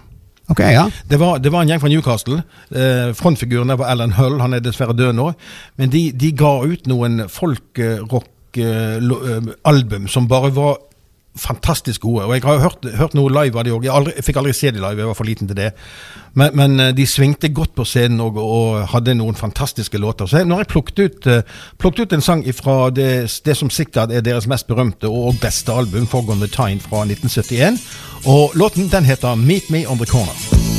Okay, 0.51 0.71
ja. 0.75 0.85
Det 1.09 1.19
var, 1.19 1.37
det 1.39 1.51
var 1.51 1.61
en 1.61 1.67
gjeng 1.69 1.81
fra 1.81 1.89
Newcastle. 1.89 2.41
Eh, 2.75 3.13
frontfiguren 3.15 3.69
der 3.71 3.77
var 3.79 3.87
Alan 3.93 4.11
Hull, 4.17 4.41
han 4.41 4.53
er 4.53 4.59
dessverre 4.59 4.93
død 4.97 5.13
nå. 5.15 5.31
Men 5.79 5.89
de, 5.93 6.11
de 6.11 6.31
ga 6.35 6.63
ut 6.67 6.87
noen 6.91 7.29
folkrock-album 7.31 10.07
som 10.11 10.27
bare 10.27 10.51
var 10.55 10.77
fantastisk 11.35 12.01
gode. 12.01 12.25
Og 12.25 12.33
jeg 12.35 12.43
har 12.43 12.59
hørt, 12.59 12.85
hørt 12.97 13.13
noe 13.15 13.31
live 13.31 13.59
av 13.59 13.65
de 13.65 13.73
òg. 13.73 13.85
Jeg, 13.85 14.13
jeg 14.15 14.25
fikk 14.27 14.39
aldri 14.41 14.53
se 14.55 14.71
de 14.71 14.81
live, 14.81 14.99
jeg 14.99 15.11
var 15.11 15.17
for 15.17 15.27
liten 15.27 15.47
til 15.49 15.57
det. 15.57 15.69
Men, 16.33 16.55
men 16.59 16.79
eh, 16.79 16.91
de 16.95 17.05
svingte 17.07 17.51
godt 17.55 17.75
på 17.75 17.85
scenen 17.87 18.21
og, 18.23 18.39
og 18.41 18.81
hadde 18.93 19.15
noen 19.19 19.37
fantastiske 19.39 19.99
låter. 20.01 20.27
Så 20.27 20.41
jeg, 20.41 20.49
har 20.51 20.63
jeg 20.63 20.71
plukket 20.73 21.03
ut, 21.03 21.29
eh, 21.31 21.61
plukket 21.79 22.05
ut 22.05 22.17
en 22.17 22.25
sang 22.25 22.43
fra 22.55 22.77
det, 22.95 23.11
det 23.45 23.57
som 23.57 23.71
sikkert 23.71 24.11
er 24.11 24.25
deres 24.25 24.49
mest 24.51 24.67
berømte 24.67 25.09
og 25.09 25.39
beste 25.41 25.71
album, 25.71 26.07
'Forgone 26.07 26.41
on 26.41 26.47
the 26.47 26.51
Time', 26.51 26.83
fra 26.83 27.05
1971. 27.05 27.79
Og 28.25 28.51
låten 28.55 28.91
den 28.91 29.05
heter 29.05 29.35
Meet 29.35 29.69
Me 29.69 29.87
On 29.87 29.97
The 29.97 30.05
Corner. 30.05 30.70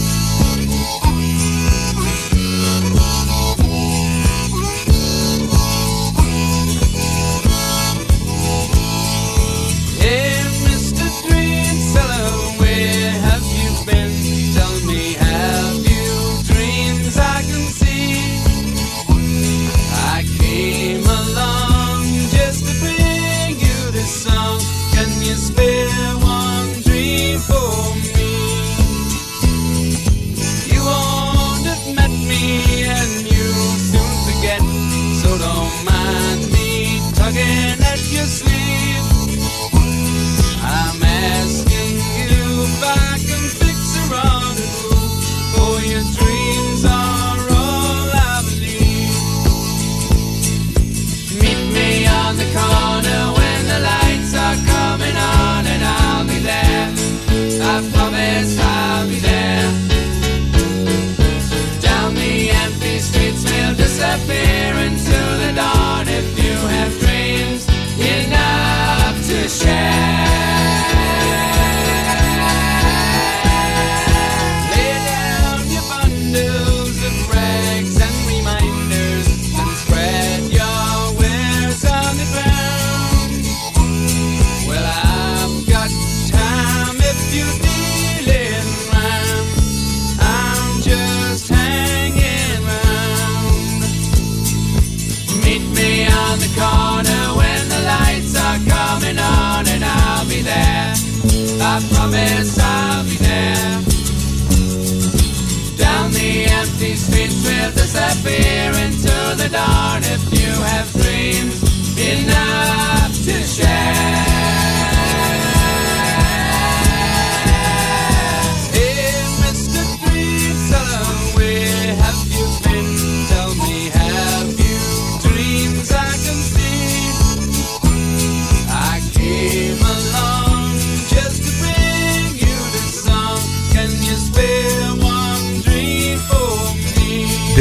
Disappear 108.22 108.70
into 108.84 109.42
the 109.42 109.48
dawn 109.50 110.02
if 110.04 110.22
you 110.32 110.50
have 110.62 110.90
dreams 110.92 111.62
enough 111.98 113.12
to 113.24 113.42
share. 113.42 114.31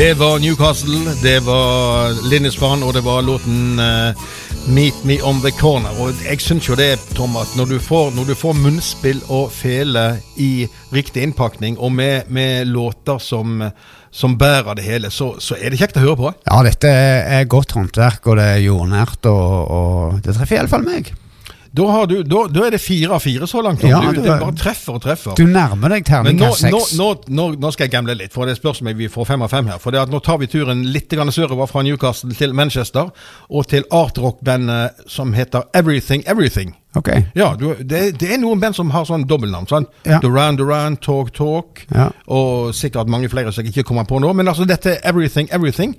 Det 0.02 0.14
var 0.14 0.40
Newcastle, 0.40 1.14
det 1.22 1.40
var 1.46 2.30
Lindisfarne, 2.30 2.86
og 2.86 2.96
det 2.98 3.04
var 3.06 3.22
låten 3.22 3.78
uh, 3.78 4.18
Meet 4.74 5.04
Me 5.06 5.20
On 5.22 5.38
The 5.44 5.52
Corner. 5.54 5.94
Og 6.02 6.24
jeg 6.26 6.42
syns 6.42 6.66
jo 6.66 6.74
det, 6.80 6.96
Tom, 7.14 7.38
at 7.38 7.54
når 7.54 7.70
du 7.70 7.76
får, 7.78 8.10
når 8.18 8.32
du 8.32 8.34
får 8.34 8.58
munnspill 8.58 9.22
og 9.30 9.52
fele 9.54 10.08
i 10.42 10.66
riktig 10.90 11.22
innpakning, 11.22 11.78
og 11.78 11.94
med, 11.94 12.34
med 12.34 12.74
låter 12.74 13.22
som, 13.22 13.62
som 14.10 14.40
bærer 14.42 14.74
det 14.82 14.90
hele, 14.90 15.14
så, 15.14 15.36
så 15.38 15.60
er 15.62 15.70
det 15.70 15.84
kjekt 15.84 16.02
å 16.02 16.08
høre 16.08 16.22
på. 16.24 16.34
Ja, 16.50 16.64
dette 16.66 16.90
er 17.38 17.46
godt 17.46 17.78
håndverk, 17.78 18.26
og 18.26 18.42
det 18.42 18.54
er 18.56 18.66
jordnært, 18.66 19.30
og, 19.30 19.52
og 19.70 20.26
det 20.26 20.34
treffer 20.34 20.64
iallfall 20.64 20.88
meg. 20.90 21.14
Da, 21.72 21.86
har 21.88 22.08
du, 22.08 22.18
da, 22.28 22.42
da 22.52 22.66
er 22.68 22.74
det 22.76 22.82
fire 22.84 23.16
av 23.16 23.24
fire 23.24 23.48
så 23.48 23.62
langt. 23.64 23.84
Ja, 23.88 24.02
du, 24.12 24.20
det 24.20 24.34
bare 24.42 24.56
treffer 24.60 24.98
og 24.98 25.04
treffer. 25.06 25.38
Du 25.40 25.46
nærmer 25.48 25.94
deg 25.94 26.04
nå, 26.04 26.10
terningkast 26.10 26.66
nå, 26.68 26.82
seks. 26.82 26.98
nå, 27.00 27.08
nå, 27.32 27.46
nå 27.64 27.72
skal 27.72 27.88
jeg 27.88 27.94
gamble 27.94 28.16
litt, 28.20 28.34
for 28.36 28.50
det 28.50 28.58
spørs 28.60 28.82
om 28.84 28.92
vi 29.00 29.08
får 29.12 29.30
fem 29.30 29.46
av 29.46 29.54
fem 29.54 29.70
her. 29.72 29.80
For 29.80 29.96
nå 29.96 30.20
tar 30.26 30.42
vi 30.42 30.50
turen 30.52 30.84
litt 30.92 31.16
sørover 31.32 31.72
fra 31.72 31.86
Newcastle 31.88 32.36
til 32.36 32.54
Manchester, 32.58 33.14
og 33.48 33.70
til 33.72 33.88
artrock-bandet 33.88 35.08
som 35.08 35.32
heter 35.34 35.70
Everything 35.74 36.28
Everything. 36.28 36.76
Okay. 36.96 37.24
Ja, 37.40 37.54
du, 37.56 37.70
det, 37.80 38.20
det 38.20 38.34
er 38.34 38.42
noen 38.42 38.60
band 38.60 38.76
som 38.76 38.92
har 38.92 39.06
sånn 39.08 39.24
dobbeltnavn. 39.24 39.70
Sånn. 39.72 39.88
Ja. 40.04 40.20
Duran 40.20 40.60
Duran, 40.60 41.00
Talk 41.00 41.32
Talk, 41.38 41.86
Ja. 41.96 42.10
og 42.28 42.76
sikkert 42.76 43.08
mange 43.08 43.32
flere 43.32 43.54
som 43.56 43.64
jeg 43.64 43.72
ikke 43.72 43.88
kommer 43.94 44.04
på 44.10 44.20
nå. 44.20 44.34
Men 44.36 44.52
altså, 44.52 44.68
dette 44.68 44.98
er 44.98 45.08
Everything 45.08 45.48
Everything. 45.56 45.96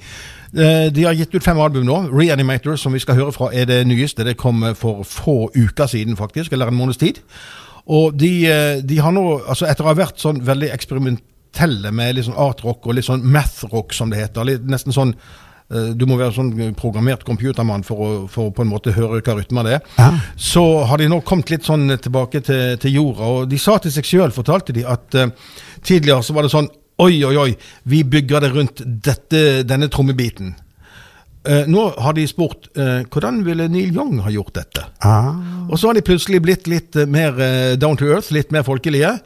Eh, 0.52 0.92
de 0.92 1.04
har 1.04 1.16
gitt 1.16 1.34
ut 1.34 1.44
fem 1.44 1.60
album 1.60 1.86
nå. 1.88 1.98
Reanimator, 2.12 2.76
som 2.76 2.92
vi 2.92 3.00
skal 3.00 3.16
høre 3.16 3.32
fra, 3.32 3.48
er 3.56 3.68
det 3.70 3.82
nyeste. 3.88 4.26
Det 4.26 4.36
kom 4.40 4.62
eh, 4.68 4.76
for 4.76 5.04
få 5.08 5.36
uker 5.56 5.88
siden, 5.88 6.16
faktisk, 6.18 6.52
eller 6.52 6.68
en 6.68 6.76
måneds 6.76 7.00
tid. 7.00 7.22
Og 7.88 8.18
de, 8.18 8.32
eh, 8.46 8.82
de 8.84 8.98
har 9.00 9.14
nå, 9.16 9.24
altså 9.48 9.68
etter 9.70 9.86
å 9.86 9.90
ha 9.90 9.96
vært 9.96 10.20
sånn 10.20 10.42
veldig 10.44 10.68
eksperimentelle 10.74 11.92
med 11.92 12.18
litt 12.18 12.28
sånn 12.28 12.38
artrock 12.38 12.84
og 12.84 12.98
litt 12.98 13.08
sånn 13.08 13.24
mathrock, 13.24 13.96
som 13.96 14.12
det 14.12 14.20
heter, 14.20 14.46
litt, 14.48 14.68
nesten 14.68 14.94
sånn 14.94 15.16
du 15.72 16.02
må 16.04 16.18
være 16.18 16.34
sånn 16.36 16.74
programmert 16.76 17.22
computermann 17.24 17.80
for 17.86 18.00
å, 18.04 18.08
for 18.28 18.50
på 18.52 18.60
en 18.60 18.68
måte 18.68 18.92
høre 18.92 19.22
hva 19.24 19.38
rytmen 19.38 19.64
det 19.64 19.78
er. 19.78 19.86
Ja. 19.96 20.08
Så 20.36 20.60
har 20.84 21.00
de 21.00 21.06
nå 21.08 21.22
kommet 21.24 21.48
litt 21.48 21.64
sånn 21.64 21.86
tilbake 21.96 22.42
til, 22.44 22.74
til 22.82 22.98
jorda. 22.98 23.30
Og 23.38 23.46
de 23.48 23.56
sa 23.62 23.78
til 23.80 23.94
seg 23.94 24.04
sjøl, 24.04 24.34
fortalte 24.36 24.74
de, 24.76 24.82
at 24.84 25.16
uh, 25.16 25.30
tidligere 25.80 26.26
så 26.26 26.36
var 26.36 26.44
det 26.44 26.52
sånn 26.52 26.68
Oi, 27.02 27.24
oi, 27.26 27.36
oi, 27.36 27.52
vi 27.90 28.04
bygger 28.06 28.44
det 28.44 28.50
rundt 28.54 28.82
dette, 28.84 29.62
denne 29.66 29.88
trommebiten. 29.90 30.52
Uh, 31.42 31.64
nå 31.66 31.88
har 31.98 32.14
de 32.14 32.22
spurt 32.30 32.68
uh, 32.78 33.02
hvordan 33.10 33.40
ville 33.42 33.66
Neil 33.72 33.90
Young 33.96 34.20
ha 34.22 34.30
gjort 34.30 34.54
dette. 34.60 34.84
Ah. 35.02 35.32
Og 35.66 35.80
så 35.80 35.90
har 35.90 35.98
de 35.98 36.04
plutselig 36.06 36.38
blitt 36.44 36.70
litt 36.70 36.94
eh, 36.94 37.08
mer 37.10 37.34
uh, 37.34 37.74
down 37.74 37.98
to 37.98 38.06
earth, 38.06 38.30
litt 38.34 38.54
mer 38.54 38.66
folkelige. 38.66 39.16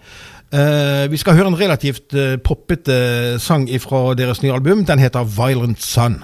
vi 1.11 1.19
skal 1.19 1.35
høre 1.35 1.51
en 1.51 1.59
relativt 1.59 2.15
poppete 2.47 3.37
sang 3.43 3.67
fra 3.83 4.15
deres 4.15 4.41
nye 4.45 4.55
album. 4.55 4.85
Den 4.87 5.03
heter 5.03 5.27
'Violent 5.27 5.83
Sun'. 5.83 6.23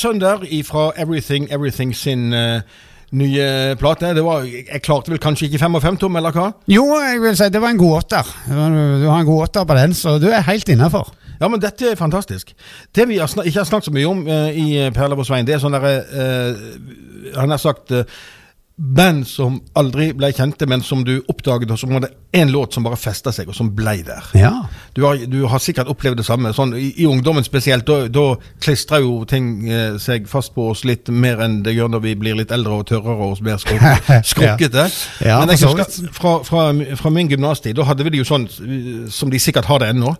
Sunder 0.00 0.46
fra 0.66 0.90
Everything 0.96 1.50
Everything 1.52 1.92
sin 1.96 2.32
uh, 2.32 2.60
nye 3.10 3.76
plate. 3.78 4.14
Det 4.14 4.24
var, 4.24 4.44
jeg 4.46 4.82
klarte 4.84 5.12
vel 5.12 5.20
kanskje 5.22 5.48
ikke 5.48 5.62
fem 5.64 5.78
og 5.78 5.82
fem, 5.84 5.98
Tom, 6.00 6.18
eller 6.18 6.34
hva? 6.34 6.50
Jo, 6.70 6.84
jeg 7.02 7.22
vil 7.22 7.38
si 7.38 7.48
det 7.52 7.62
var 7.62 7.74
en 7.74 7.80
god 7.80 7.96
åtter. 8.02 8.34
Du 8.48 8.54
har 8.56 9.18
en 9.18 9.28
god 9.28 9.48
åtter 9.48 9.66
på 9.66 9.78
den, 9.80 9.96
så 9.98 10.18
du 10.22 10.28
er 10.30 10.46
helt 10.46 10.68
innafor. 10.72 11.12
Ja, 11.40 11.48
men 11.48 11.60
dette 11.62 11.88
er 11.88 11.96
fantastisk. 11.96 12.52
Det 12.94 13.06
vi 13.08 13.16
har 13.18 13.30
ikke 13.30 13.62
har 13.62 13.68
snakket 13.68 13.88
så 13.88 13.94
mye 13.96 14.10
om 14.10 14.26
uh, 14.28 14.50
i 14.52 14.66
eh, 14.76 14.92
Perle 14.92 15.16
på 15.16 15.24
Svein, 15.24 15.48
det 15.48 15.56
er 15.56 15.62
sånn 15.62 15.72
derre 15.72 15.94
uh, 16.12 17.38
Han 17.38 17.54
har 17.54 17.62
sagt 17.62 17.94
uh, 17.96 18.04
band 18.80 19.24
som 19.28 19.58
aldri 19.76 20.10
ble 20.16 20.30
kjente, 20.36 20.68
men 20.68 20.84
som 20.84 21.02
du 21.04 21.18
oppdaget, 21.28 21.72
og 21.72 21.80
som 21.80 21.92
hadde 21.96 22.12
én 22.36 22.52
låt 22.52 22.76
som 22.76 22.84
bare 22.84 23.00
festa 23.00 23.32
seg, 23.32 23.48
og 23.48 23.56
som 23.56 23.72
blei 23.76 24.00
der. 24.06 24.30
Ja. 24.36 24.52
Du 24.96 25.04
har, 25.06 25.20
du 25.30 25.44
har 25.46 25.62
sikkert 25.62 25.88
opplevd 25.92 26.18
det 26.18 26.26
samme. 26.26 26.50
Sånn, 26.56 26.74
i, 26.78 26.90
I 27.02 27.06
ungdommen 27.06 27.44
spesielt, 27.46 27.86
da, 27.86 28.08
da 28.10 28.24
klistrer 28.62 29.04
jo 29.04 29.20
ting 29.30 29.68
eh, 29.70 29.96
seg 30.02 30.26
fast 30.30 30.54
på 30.56 30.70
oss 30.72 30.84
litt 30.88 31.08
mer 31.14 31.42
enn 31.44 31.60
det 31.66 31.76
gjør 31.76 31.92
når 31.94 32.04
vi 32.08 32.14
blir 32.18 32.38
litt 32.40 32.54
eldre 32.54 32.80
og 32.80 32.86
tørrere 32.90 33.30
og 33.30 33.42
mer 33.46 33.60
skruk- 33.62 34.10
skrukkete. 34.32 34.86
Ja, 35.26 35.40
Men 35.44 35.54
jeg 35.54 35.62
husker 35.62 36.12
fra, 36.16 36.36
fra, 36.46 36.64
fra 36.98 37.14
min 37.14 37.30
gymnastid, 37.30 37.76
da 37.78 37.86
hadde 37.88 38.06
vi 38.06 38.14
det 38.16 38.22
jo 38.24 38.28
sånn, 38.32 38.48
som 39.14 39.30
de 39.30 39.40
sikkert 39.42 39.70
har 39.70 39.82
det 39.84 39.92
ennå, 39.94 40.14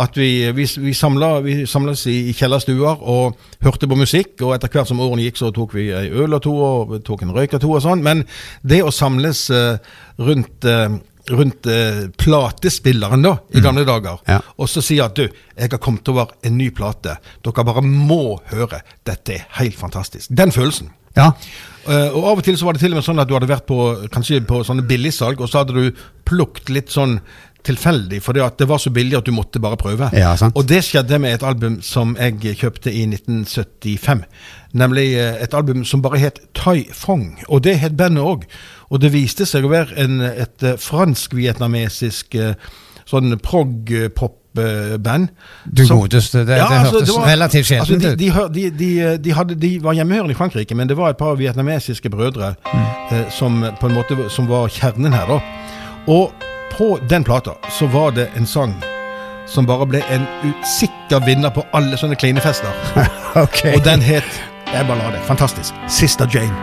at 0.00 0.16
vi, 0.16 0.48
vi, 0.56 0.64
vi, 0.80 0.92
samla, 0.96 1.40
vi 1.44 1.54
samles 1.68 2.06
i, 2.08 2.16
i 2.30 2.34
kjellerstuer 2.36 3.02
og 3.10 3.36
hørte 3.64 3.88
på 3.90 3.98
musikk, 3.98 4.36
og 4.40 4.54
etter 4.54 4.72
hvert 4.72 4.88
som 4.88 5.00
årene 5.02 5.26
gikk, 5.26 5.40
så 5.40 5.50
tok 5.52 5.74
vi 5.76 5.90
ei 5.92 6.08
øl 6.08 6.36
og 6.36 6.42
to, 6.46 6.54
og 6.56 6.94
tok 7.04 7.24
en 7.26 7.34
røyk 7.36 7.56
og 7.58 7.64
to 7.64 7.72
og 7.76 7.82
sånn. 7.84 8.04
Men 8.06 8.22
det 8.62 8.80
å 8.86 8.92
samles 8.94 9.42
eh, 9.52 9.76
rundt 10.20 10.64
eh, 10.68 10.94
rundt 11.30 11.66
eh, 11.70 12.06
platespilleren 12.20 13.22
da, 13.24 13.36
i 13.54 13.62
gamle 13.64 13.84
dager, 13.88 14.18
Ja. 14.28 14.40
og 14.58 14.68
så 14.68 14.82
sier 14.84 15.06
at 15.06 15.16
du, 15.18 15.26
jeg 15.56 15.70
har 15.70 15.78
kommet 15.82 16.08
over 16.08 16.32
en 16.42 16.56
ny 16.58 16.70
plate. 16.74 17.16
Dere 17.44 17.64
bare 17.64 17.82
må 17.86 18.40
høre. 18.52 18.82
Dette 19.06 19.36
er 19.38 19.46
helt 19.60 19.78
fantastisk. 19.78 20.30
Den 20.30 20.52
følelsen. 20.52 20.90
Ja. 21.16 21.32
Uh, 21.88 22.12
og 22.14 22.24
Av 22.30 22.38
og 22.38 22.44
til 22.46 22.54
så 22.58 22.68
var 22.68 22.76
det 22.76 22.82
til 22.84 22.92
og 22.92 23.00
med 23.00 23.06
sånn 23.06 23.18
at 23.18 23.26
du 23.26 23.34
hadde 23.34 23.48
vært 23.50 23.66
på 23.66 23.78
kanskje 24.14 24.42
på 24.46 24.60
sånne 24.66 24.84
billigsalg, 24.86 25.40
og 25.42 25.48
så 25.50 25.64
hadde 25.64 25.74
du 25.74 26.02
plukket 26.28 26.70
litt 26.70 26.92
sånn 26.94 27.16
tilfeldig, 27.66 28.20
fordi 28.24 28.40
at 28.44 28.56
det 28.60 28.68
var 28.70 28.78
så 28.80 28.92
billig 28.94 29.18
at 29.18 29.26
du 29.26 29.34
måtte 29.36 29.60
bare 29.60 29.76
prøve. 29.80 30.08
Ja, 30.16 30.32
sant. 30.40 30.56
Og 30.56 30.64
det 30.70 30.80
skjedde 30.86 31.18
med 31.20 31.34
et 31.36 31.44
album 31.44 31.80
som 31.84 32.14
jeg 32.16 32.54
kjøpte 32.60 32.92
i 32.94 33.02
1975. 33.10 34.22
Nemlig 34.80 35.10
eh, 35.18 35.40
et 35.44 35.56
album 35.56 35.84
som 35.84 36.00
bare 36.04 36.20
het 36.22 36.40
Tai 36.56 36.78
Fong, 36.96 37.34
og 37.48 37.64
det 37.66 37.76
het 37.82 37.98
bandet 38.00 38.24
òg. 38.24 38.46
Og 38.90 39.00
det 39.00 39.12
viste 39.14 39.46
seg 39.46 39.64
å 39.64 39.70
være 39.70 39.94
en, 40.02 40.20
et 40.20 40.62
eh, 40.66 40.76
fransk-vietnamesisk 40.78 42.34
eh, 42.34 42.54
sånn 43.10 43.36
prog-pop-band. 43.42 45.28
Du 45.66 45.82
godeste, 45.86 46.38
det, 46.42 46.46
det 46.56 46.60
altså, 46.64 46.98
hørtes 46.98 47.14
var- 47.16 47.26
relativt 47.30 47.66
sjeldent 47.70 48.04
altså, 48.04 48.44
ut. 48.46 48.54
de, 48.54 48.70
de, 48.80 49.18
de, 49.24 49.32
hadde, 49.34 49.54
de 49.62 49.70
var 49.82 49.94
hjemmehørende 49.98 50.34
i 50.34 50.38
Frankrike, 50.38 50.74
men 50.74 50.88
det 50.90 50.96
var 50.98 51.10
et 51.14 51.20
par 51.22 51.34
vietnamesiske 51.38 52.10
brødre 52.10 52.54
Mm. 52.70 52.84
eh, 53.16 53.30
som 53.34 53.64
på 53.80 53.86
en 53.88 53.94
måte 53.94 54.16
som 54.30 54.46
var 54.50 54.68
kjernen 54.68 55.12
her. 55.14 55.26
da. 55.26 55.40
Og 56.06 56.32
på 56.76 56.98
den 57.10 57.24
plata 57.24 57.50
så 57.78 57.86
var 57.90 58.10
det 58.14 58.28
en 58.36 58.46
sang 58.46 58.74
som 59.46 59.66
bare 59.66 59.86
ble 59.86 60.02
en 60.14 60.26
usikker 60.46 61.24
vinner 61.26 61.50
på 61.50 61.64
alle 61.74 61.96
sånne 61.98 62.14
klinefester. 62.18 62.70
okay. 63.44 63.74
Og 63.74 63.84
den 63.84 64.00
het 64.02 64.24
Jeg 64.70 64.86
bare 64.86 64.98
la 64.98 65.10
det. 65.10 65.20
Fantastisk. 65.26 65.74
Sister 65.88 66.26
Jane. 66.34 66.54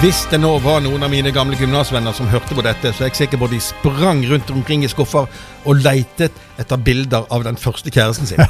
Hvis 0.00 0.22
det 0.32 0.38
nå 0.40 0.54
var 0.64 0.78
noen 0.80 1.02
av 1.04 1.10
mine 1.12 1.28
gamle 1.28 1.58
gymnasvenner 1.60 2.14
som 2.16 2.28
hørte 2.32 2.54
på 2.56 2.62
dette, 2.64 2.88
så 2.96 3.04
er 3.04 3.10
jeg 3.10 3.18
sikker 3.18 3.40
på 3.42 3.50
de 3.52 3.58
sprang 3.60 4.22
rundt 4.30 4.48
omkring 4.54 4.80
i 4.86 4.88
skuffer 4.88 5.26
og 5.68 5.82
leitet 5.84 6.32
etter 6.56 6.80
bilder 6.80 7.26
av 7.28 7.44
den 7.44 7.58
første 7.60 7.92
kjæresten 7.92 8.30
sin. 8.30 8.40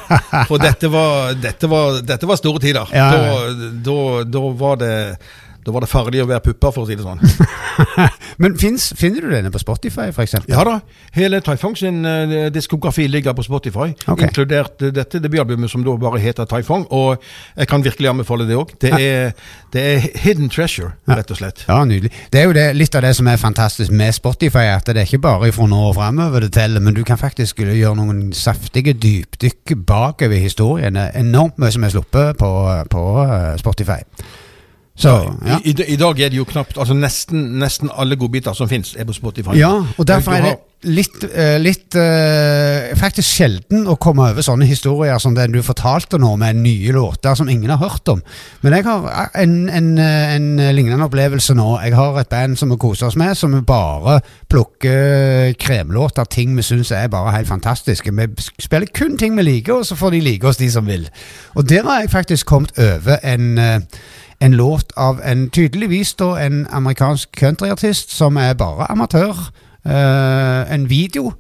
For 0.47 0.63
dette 0.63 0.87
var, 0.93 1.35
dette 1.43 1.67
var, 1.73 1.99
dette 2.07 2.29
var 2.31 2.39
store 2.39 2.63
tider. 2.63 2.95
Ja, 2.95 3.09
ja, 3.19 3.35
Da, 3.51 3.71
da, 3.83 3.99
da 4.31 4.45
var 4.63 4.79
det 4.79 4.95
da 5.65 5.75
var 5.75 5.85
det 5.85 5.91
farlig 5.91 6.23
å 6.25 6.29
være 6.31 6.43
pupper, 6.45 6.73
for 6.75 6.87
å 6.87 6.89
si 6.89 6.97
det 6.97 7.05
sånn. 7.05 7.21
Men 8.43 8.57
finnes, 8.61 8.91
finner 8.97 9.25
du 9.25 9.33
denne 9.33 9.53
på 9.53 9.61
Spotify, 9.61 10.09
eksempel? 10.11 10.55
Ja 10.55 10.65
da, 10.67 10.79
hele 11.17 11.41
Taifong 11.45 11.77
sin 11.79 12.03
uh, 12.07 12.49
diskografi 12.53 13.07
ligger 13.11 13.37
på 13.37 13.45
Spotify, 13.45 13.91
okay. 14.07 14.29
inkludert 14.29 14.81
uh, 14.85 14.93
dette 14.95 15.21
debutalbumet 15.21 15.73
som 15.73 15.85
da 15.87 15.97
bare 16.01 16.21
heter 16.23 16.49
Taifong. 16.49 16.87
Og 16.97 17.21
jeg 17.57 17.71
kan 17.71 17.85
virkelig 17.85 18.13
anbefale 18.13 18.49
det 18.49 18.57
òg. 18.59 18.75
Det, 18.81 18.93
det 19.75 19.85
er 19.93 20.09
hidden 20.25 20.51
treasure, 20.53 20.95
rett 21.11 21.31
og 21.31 21.41
slett. 21.41 21.65
Ja, 21.69 21.83
nydelig. 21.89 22.13
Det 22.33 22.43
er 22.43 22.49
jo 22.49 22.57
det, 22.57 22.67
litt 22.79 22.97
av 22.97 23.05
det 23.05 23.13
som 23.19 23.29
er 23.31 23.41
fantastisk 23.41 23.93
med 23.93 24.15
Spotify, 24.17 24.67
at 24.75 24.89
det 24.89 25.05
er 25.05 25.09
ikke 25.09 25.25
bare 25.29 25.53
fra 25.55 25.69
nå 25.71 25.83
og 25.91 25.97
framover 25.99 26.47
det 26.47 26.53
teller, 26.57 26.83
men 26.85 26.97
du 26.97 27.05
kan 27.07 27.21
faktisk 27.21 27.61
gjøre 27.65 27.97
noen 27.99 28.31
saftige 28.37 28.95
dypdykk 28.97 29.77
bakover 29.87 30.41
historien. 30.41 30.97
Er 30.97 31.13
enormt 31.21 31.61
mye 31.61 31.73
som 31.75 31.85
er 31.85 31.95
sluppet 31.95 32.41
på, 32.41 32.51
på 32.91 33.05
eh, 33.25 33.57
Spotify. 33.61 34.01
Så, 35.01 35.15
ja. 35.47 35.61
I, 35.65 35.75
i, 35.95 35.97
dag 35.97 36.19
er 36.21 36.29
det 36.29 36.37
jo 36.37 36.45
knapt 36.45 36.77
Altså 36.77 36.93
nesten, 36.97 37.55
nesten 37.61 37.89
alle 37.97 38.19
godbiter 38.21 38.53
som 38.57 38.69
fins, 38.69 38.93
er 38.99 39.09
på 39.09 39.17
Spotify. 39.17 39.57
Ja, 39.57 39.79
og 39.97 40.09
derfor 40.09 40.37
er 40.37 40.45
det 40.45 40.59
litt, 40.89 41.25
eh, 41.29 41.59
litt 41.61 41.97
uh, 41.99 42.89
faktisk 42.97 43.27
sjelden 43.29 43.85
å 43.91 43.99
komme 44.01 44.31
over 44.31 44.45
sånne 44.45 44.65
historier 44.69 45.19
som 45.21 45.35
den 45.37 45.53
du 45.53 45.61
fortalte 45.65 46.17
nå, 46.21 46.31
med 46.41 46.61
nye 46.63 46.95
låter 46.97 47.37
som 47.37 47.51
ingen 47.53 47.73
har 47.73 47.83
hørt 47.83 48.09
om. 48.09 48.23
Men 48.65 48.79
jeg 48.79 48.87
har 48.87 49.35
en, 49.43 49.57
en, 49.69 49.91
eh, 50.01 50.37
en 50.37 50.49
lignende 50.77 51.05
opplevelse 51.05 51.57
nå. 51.59 51.69
Jeg 51.85 51.97
har 51.99 52.21
et 52.21 52.31
band 52.33 52.57
som 52.61 52.73
vi 52.73 52.81
koser 52.81 53.11
oss 53.11 53.19
med, 53.21 53.37
som 53.37 53.53
vi 53.57 53.61
bare 53.67 54.21
plukker 54.51 55.53
kremlåter, 55.61 56.29
ting 56.33 56.57
vi 56.57 56.65
syns 56.65 56.95
er 56.97 57.13
bare 57.13 57.35
helt 57.37 57.51
fantastiske. 57.51 58.15
Vi 58.17 58.31
spiller 58.63 58.89
kun 58.97 59.19
ting 59.21 59.37
vi 59.37 59.45
liker, 59.47 59.83
og 59.83 59.89
så 59.89 59.99
får 60.01 60.17
de 60.17 60.25
like 60.25 60.49
oss, 60.49 60.61
de 60.61 60.71
som 60.73 60.89
vil. 60.89 61.09
Og 61.61 61.69
der 61.69 61.85
har 61.85 62.01
jeg 62.01 62.15
faktisk 62.17 62.49
kommet 62.49 62.73
over 62.81 63.21
en 63.27 63.53
eh, 63.59 64.01
en 64.41 64.57
låt 64.57 64.93
av 64.97 65.21
en 65.25 65.49
tydeligvis 65.53 66.15
da 66.21 66.35
en 66.41 66.63
amerikansk 66.73 67.37
countryartist 67.37 68.15
som 68.17 68.39
er 68.41 68.57
bare 68.59 68.89
amatør. 68.91 69.37
Uh, 69.85 70.69
en 70.69 70.85
video 70.91 71.33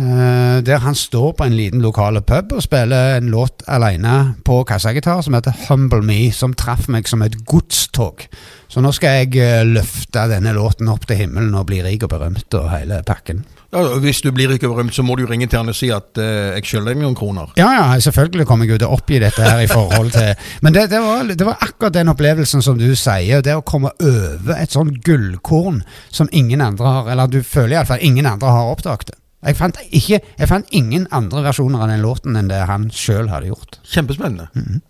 uh, 0.00 0.60
der 0.64 0.80
han 0.80 0.94
står 0.96 1.32
på 1.36 1.44
en 1.44 1.56
liten 1.56 1.82
lokale 1.84 2.22
pub 2.24 2.52
og 2.56 2.62
spiller 2.64 3.18
en 3.18 3.28
låt 3.32 3.62
alene 3.68 4.34
på 4.44 4.62
kassagitar 4.64 5.20
som 5.20 5.36
heter 5.36 5.56
Humble 5.68 6.02
Me, 6.02 6.32
som 6.32 6.54
traff 6.56 6.88
meg 6.88 7.08
som 7.08 7.22
et 7.22 7.36
godstog. 7.46 8.24
Så 8.68 8.80
nå 8.80 8.92
skal 8.92 9.24
jeg 9.24 9.36
uh, 9.40 9.66
løfte 9.68 10.28
denne 10.32 10.56
låten 10.56 10.88
opp 10.92 11.08
til 11.08 11.24
himmelen 11.24 11.54
og 11.56 11.68
bli 11.68 11.82
rik 11.84 12.04
og 12.04 12.12
berømt 12.16 12.60
og 12.60 12.72
hele 12.72 13.02
pakken. 13.06 13.44
Ja, 13.74 13.98
hvis 13.98 14.20
du 14.22 14.30
blir 14.30 14.52
ikke 14.54 14.68
berømt, 14.70 14.94
så 14.94 15.02
må 15.02 15.16
du 15.18 15.24
ringe 15.26 15.48
til 15.50 15.58
han 15.58 15.70
og 15.72 15.74
si 15.74 15.88
at 15.90 16.18
eh, 16.22 16.54
jeg 16.54 16.68
skylder 16.68 16.92
deg 16.92 17.00
noen 17.02 17.16
kroner. 17.18 17.50
Ja, 17.58 17.66
ja, 17.74 17.86
selvfølgelig 18.00 18.46
kommer 18.46 18.68
jeg 18.68 18.76
jo 18.76 18.78
til 18.84 18.86
å 18.92 18.98
oppgi 18.98 19.18
dette 19.22 19.42
her 19.42 19.64
i 19.64 19.70
forhold 19.70 20.12
til 20.14 20.30
Men 20.62 20.76
det, 20.76 20.86
det, 20.92 21.00
var, 21.02 21.26
det 21.26 21.48
var 21.48 21.58
akkurat 21.64 21.96
den 21.96 22.12
opplevelsen 22.12 22.62
som 22.62 22.78
du 22.78 22.86
sier. 22.94 23.42
Det 23.42 23.56
å 23.58 23.64
komme 23.66 23.90
over 23.98 24.54
et 24.56 24.74
sånn 24.74 24.94
gullkorn 25.04 25.82
som 26.14 26.30
ingen 26.32 26.62
andre 26.62 26.94
har 26.96 27.10
Eller 27.12 27.30
du 27.30 27.40
føler 27.42 27.80
iallfall 27.80 28.02
ingen 28.06 28.30
andre 28.30 28.54
har 28.54 28.70
oppdaget 28.70 29.10
det. 29.10 29.18
Jeg 29.44 29.58
fant, 29.58 29.80
ikke, 29.92 30.20
jeg 30.38 30.48
fant 30.48 30.70
ingen 30.72 31.04
andre 31.12 31.42
versjoner 31.44 31.82
av 31.84 31.90
den 31.92 32.00
låten 32.04 32.38
enn 32.38 32.48
det 32.48 32.62
han 32.64 32.86
sjøl 32.94 33.28
hadde 33.28 33.50
gjort. 33.50 33.76
Kjempespennende. 33.84 34.46
Mm 34.54 34.64
-hmm. 34.64 34.80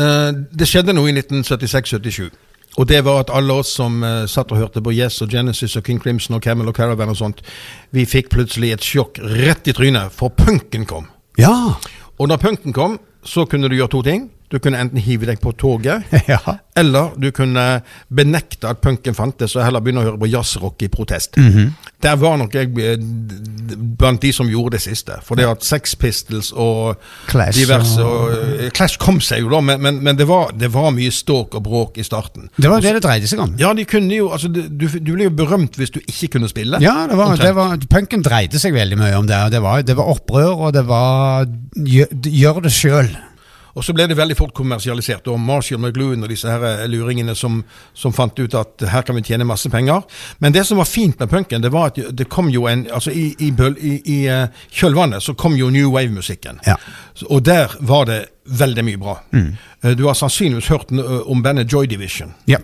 uh, 0.00 0.30
det 0.58 0.66
skjedde 0.68 0.96
noe 0.96 1.12
i 1.12 1.14
1976-77. 1.20 2.30
Og 2.74 2.88
det 2.90 3.04
var 3.06 3.22
at 3.22 3.32
alle 3.34 3.54
oss 3.62 3.70
som 3.76 4.02
uh, 4.02 4.24
satt 4.30 4.50
og 4.50 4.58
hørte 4.58 4.82
på 4.82 4.94
Yes 4.94 5.20
og 5.22 5.30
Genesis 5.30 5.76
og 5.78 5.84
King 5.86 6.00
Crimson 6.02 6.38
og 6.38 6.42
Camel 6.42 6.70
og 6.70 6.76
Caravan 6.76 7.12
og 7.12 7.18
sånt, 7.18 7.42
vi 7.94 8.06
fikk 8.08 8.32
plutselig 8.34 8.72
et 8.74 8.86
sjokk 8.86 9.20
rett 9.22 9.70
i 9.70 9.74
trynet, 9.76 10.14
for 10.14 10.34
punken 10.34 10.86
kom. 10.90 11.06
Ja! 11.38 11.76
Og 12.18 12.30
når 12.30 12.42
punken 12.42 12.74
kom, 12.74 12.98
så 13.26 13.46
kunne 13.50 13.70
du 13.70 13.76
gjøre 13.78 13.92
to 13.94 14.02
ting. 14.06 14.28
Du 14.54 14.60
kunne 14.62 14.78
enten 14.78 15.00
hive 15.02 15.26
deg 15.26 15.40
på 15.42 15.50
toget, 15.58 16.04
ja. 16.30 16.38
eller 16.78 17.10
du 17.18 17.30
kunne 17.34 17.80
benekte 18.14 18.68
at 18.70 18.78
punken 18.84 19.16
fantes, 19.18 19.56
og 19.58 19.64
heller 19.66 19.82
begynne 19.82 20.04
å 20.04 20.06
høre 20.12 20.20
på 20.20 20.28
jazzrock 20.30 20.84
i 20.86 20.88
protest. 20.92 21.34
Mhm. 21.40 21.72
Der 22.04 22.18
var 22.20 22.36
nok 22.36 22.52
jeg 22.52 22.68
eh, 22.84 22.98
blant 23.98 24.20
de 24.20 24.28
som 24.36 24.46
gjorde 24.50 24.76
det 24.76 24.82
siste. 24.84 25.14
For 25.24 25.40
det 25.40 25.46
at 25.48 25.64
Sex 25.64 25.94
Pistols 25.96 26.50
og 26.52 27.00
Clash 27.30 27.56
diverse 27.56 28.02
og- 28.04 28.28
og, 28.28 28.60
eh, 28.60 28.68
Clash 28.76 28.98
kom 29.00 29.18
seg 29.24 29.40
jo 29.40 29.48
da, 29.48 29.60
men, 29.64 29.80
men, 29.80 30.02
men 30.04 30.18
det, 30.20 30.26
var, 30.28 30.52
det 30.52 30.68
var 30.74 30.90
mye 30.92 31.10
ståk 31.10 31.56
og 31.56 31.64
bråk 31.64 31.98
i 31.98 32.04
starten. 32.04 32.50
Det 32.60 32.68
var 32.70 32.84
det 32.84 32.92
det 32.98 33.02
dreide 33.06 33.30
seg 33.30 33.40
om. 33.40 33.54
Ja, 33.58 33.72
de 33.74 33.86
kunne 33.88 34.12
jo 34.14 34.28
altså, 34.36 34.52
Du, 34.52 34.60
du 34.86 35.12
ble 35.14 35.30
jo 35.30 35.34
berømt 35.34 35.78
hvis 35.80 35.90
du 35.96 36.00
ikke 36.04 36.34
kunne 36.36 36.48
spille. 36.52 36.78
Ja, 36.84 37.06
det 37.10 37.16
var, 37.18 37.36
det 37.40 37.54
var, 37.56 37.74
punken 37.90 38.22
dreide 38.22 38.60
seg 38.60 38.76
veldig 38.76 39.00
mye 39.00 39.16
om 39.18 39.26
det. 39.26 39.40
Det 39.56 39.62
var, 39.64 39.82
det 39.82 39.96
var 39.96 40.12
opprør, 40.14 40.68
og 40.68 40.74
det 40.76 40.84
var 40.86 41.48
gjør, 41.74 42.12
gjør 42.28 42.62
det 42.68 42.72
sjøl. 42.76 43.14
Og 43.74 43.84
så 43.84 43.94
ble 43.94 44.06
det 44.10 44.16
veldig 44.18 44.36
fort 44.38 44.54
kommersialisert. 44.54 45.28
Og 45.30 45.40
Marshall 45.40 45.80
McLuhan 45.80 46.22
og 46.24 46.30
disse 46.30 46.50
her 46.50 46.64
eh, 46.68 46.84
luringene 46.90 47.34
som, 47.38 47.60
som 47.94 48.14
fant 48.14 48.38
ut 48.38 48.54
at 48.58 48.86
her 48.90 49.06
kan 49.06 49.18
vi 49.18 49.24
tjene 49.26 49.46
masse 49.48 49.70
penger. 49.70 50.04
Men 50.38 50.54
det 50.54 50.66
som 50.68 50.78
var 50.78 50.88
fint 50.90 51.18
med 51.20 51.30
punken, 51.30 51.64
det 51.64 51.72
var 51.74 51.92
at 51.92 52.00
det 52.14 52.28
kom 52.32 52.50
jo 52.52 52.68
en 52.70 52.86
altså 52.92 53.10
I, 53.10 53.26
i, 53.38 53.50
i, 53.50 53.94
i 54.14 54.20
eh, 54.30 54.46
kjølvannet 54.70 55.24
så 55.24 55.34
kom 55.38 55.58
jo 55.58 55.72
new 55.74 55.90
wave-musikken. 55.94 56.62
Ja. 56.66 56.78
Og 57.28 57.42
der 57.46 57.74
var 57.80 58.06
det 58.10 58.20
veldig 58.44 58.84
mye 58.84 59.00
bra. 59.00 59.18
Mm. 59.32 59.50
Du 59.96 60.06
har 60.06 60.14
sannsynligvis 60.18 60.70
hørt 60.72 60.92
eh, 60.92 61.20
om 61.30 61.42
bandet 61.42 61.72
Joy 61.72 61.90
Division. 61.90 62.34
Ja. 62.50 62.62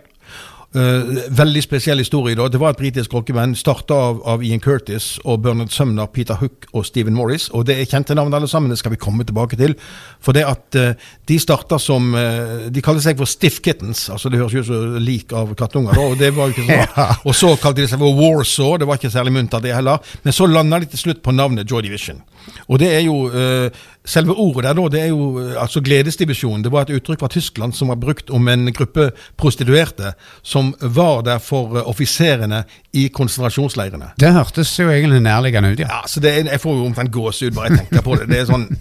Eh, 0.70 1.30
veldig 1.34 1.62
spesiell 1.64 1.98
historie. 1.98 2.36
da. 2.36 2.48
Det 2.48 2.58
var 2.60 2.70
et 2.70 2.78
britisk 2.78 3.12
rockeband 3.12 3.56
starta 3.58 3.94
av, 3.94 4.20
av 4.24 4.42
Ian 4.44 4.60
Curtis 4.60 5.18
og 5.24 5.40
Bernard 5.42 5.72
Sumner, 5.74 6.06
Peter 6.06 6.34
Hook 6.38 6.68
og 6.72 6.86
Stephen 6.86 7.14
Morris. 7.14 7.48
Og 7.50 7.66
det 7.66 7.74
er 7.74 7.88
kjente 7.90 8.14
navn 8.14 8.34
alle 8.34 8.46
sammen, 8.46 8.70
det 8.70 8.78
skal 8.78 8.92
vi 8.94 9.00
komme 9.02 9.26
tilbake 9.26 9.58
til. 9.58 9.74
For 10.22 10.36
det 10.36 10.44
at 10.46 10.78
uh, 10.78 10.94
de 11.26 11.38
starta 11.42 11.78
som 11.82 12.14
uh, 12.14 12.70
De 12.70 12.82
kaller 12.82 13.02
seg 13.02 13.18
for 13.18 13.26
Stiff 13.26 13.58
Kittens. 13.64 14.08
altså 14.10 14.30
Det 14.30 14.38
høres 14.38 14.54
jo 14.54 14.62
ut 14.62 14.68
som 14.68 14.96
lik 15.02 15.32
av 15.34 15.50
kattunger. 15.58 15.90
da, 15.90 16.06
og 16.06 16.18
det 16.18 16.30
var 16.36 16.46
jo 16.46 16.54
ikke 16.54 16.68
sånn. 16.68 16.86
Ja. 17.00 17.08
Og 17.26 17.34
så 17.34 17.50
kalte 17.58 17.82
de 17.82 17.88
seg 17.90 17.98
for 17.98 18.14
Warsaw, 18.14 18.76
det 18.78 18.86
var 18.86 19.00
ikke 19.00 19.10
særlig 19.10 19.34
muntert 19.34 19.66
det 19.66 19.74
heller. 19.74 19.98
Men 20.22 20.36
så 20.36 20.46
landa 20.46 20.78
de 20.78 20.92
til 20.92 21.02
slutt 21.02 21.22
på 21.26 21.34
navnet 21.34 21.66
Joy 21.66 21.82
Division. 21.82 22.22
Og 22.68 22.78
det 22.82 22.92
er 22.94 23.02
jo 23.06 23.16
eh, 23.30 23.70
Selve 24.10 24.32
ordet 24.32 24.64
der 24.64 24.74
da, 24.74 24.86
det 24.88 25.00
er 25.00 25.10
jo 25.12 25.24
eh, 25.42 25.56
altså 25.60 25.82
gledesdivisjonen. 25.84 26.64
Det 26.64 26.72
var 26.72 26.86
et 26.86 26.94
uttrykk 26.96 27.20
fra 27.20 27.28
Tyskland 27.28 27.76
som 27.76 27.92
var 27.92 27.98
brukt 28.00 28.30
om 28.32 28.48
en 28.48 28.72
gruppe 28.72 29.10
prostituerte 29.38 30.14
som 30.42 30.72
var 30.80 31.20
der 31.26 31.38
for 31.44 31.76
eh, 31.76 31.88
offiserene 31.88 32.62
i 32.96 33.08
konsentrasjonsleirene. 33.12 34.14
Det 34.20 34.32
hørtes 34.32 34.72
jo 34.78 34.88
egentlig 34.88 35.20
nærliggende 35.22 35.74
ut, 35.74 35.84
ja. 35.84 35.90
Ja, 35.92 36.00
så 36.08 36.20
det 36.24 36.32
er, 36.32 36.48
Jeg 36.54 36.60
får 36.60 36.80
jo 36.80 36.88
omtrent 36.88 37.12
gåsehud 37.12 37.54
bare 37.54 37.70
jeg 37.70 37.84
tenker 37.84 38.06
på 38.08 38.16
det. 38.16 38.30
Det 38.32 38.40
er 38.40 38.50
sånn, 38.50 38.68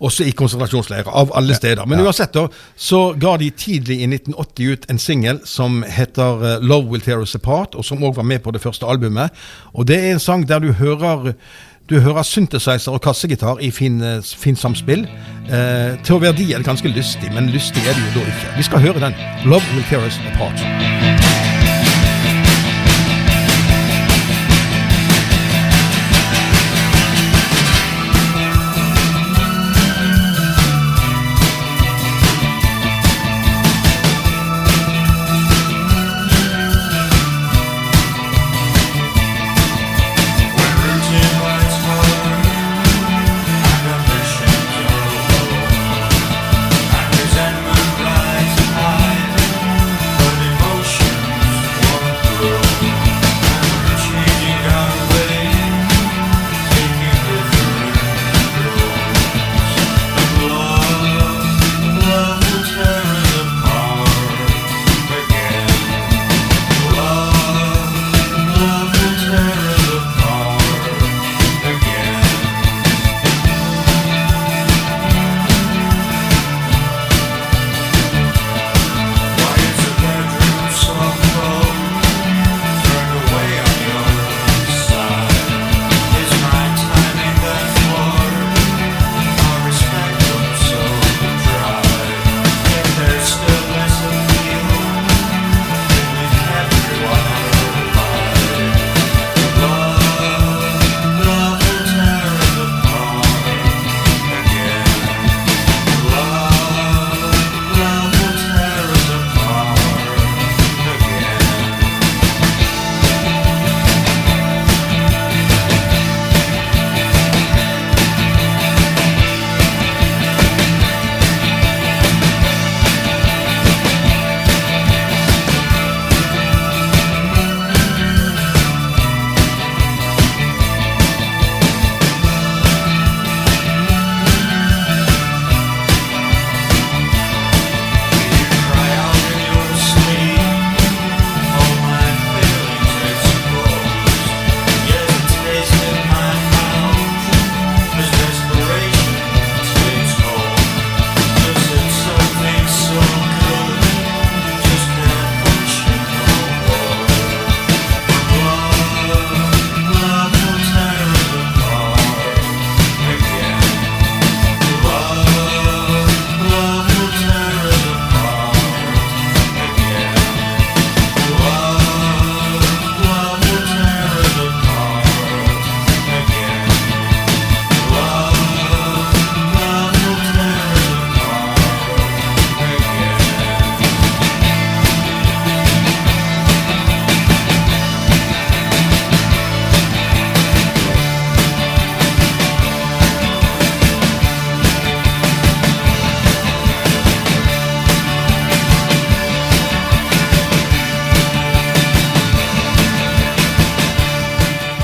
Også 0.00 0.24
i 0.24 0.30
konsentrasjonsleirer, 0.32 1.10
av 1.12 1.28
alle 1.36 1.52
steder. 1.52 1.84
Men 1.84 2.00
uansett, 2.00 2.32
da, 2.32 2.46
så 2.72 3.10
ga 3.20 3.34
de 3.36 3.50
tidlig 3.52 3.98
i 4.00 4.06
1980 4.08 4.70
ut 4.72 4.86
en 4.88 5.00
singel 5.02 5.42
som 5.44 5.82
heter 5.84 6.62
'Love 6.62 6.88
Will 6.88 7.04
Tear 7.04 7.20
Us 7.20 7.36
Apart', 7.36 7.76
og 7.76 7.84
som 7.84 8.00
òg 8.00 8.16
var 8.16 8.24
med 8.24 8.40
på 8.40 8.50
det 8.50 8.62
første 8.62 8.86
albumet. 8.86 9.28
Og 9.74 9.84
det 9.86 9.98
er 9.98 10.14
en 10.14 10.18
sang 10.18 10.48
der 10.48 10.58
du 10.64 10.72
hører 10.72 11.34
du 11.90 12.00
hører 12.00 12.22
synthesizer 12.22 12.92
og 12.92 13.00
kassegitar 13.00 13.58
i 13.58 13.68
eh, 13.68 14.22
fin 14.22 14.56
samspill. 14.56 15.06
Eh, 15.50 15.98
til 16.04 16.14
å 16.14 16.20
være 16.22 16.38
de 16.38 16.52
er 16.52 16.62
det 16.62 16.68
ganske 16.68 16.88
lystig, 16.88 17.32
men 17.34 17.50
lystig 17.50 17.82
er 17.82 17.98
det 17.98 18.06
jo 18.06 18.20
da 18.20 18.26
ikke. 18.30 18.54
Vi 18.56 18.68
skal 18.68 18.86
høre 18.86 19.00
den. 19.00 19.18
'Love 19.44 19.74
Will 19.74 19.84
Tear 19.90 20.06
Us 20.06 20.20
Apart'. 20.30 21.29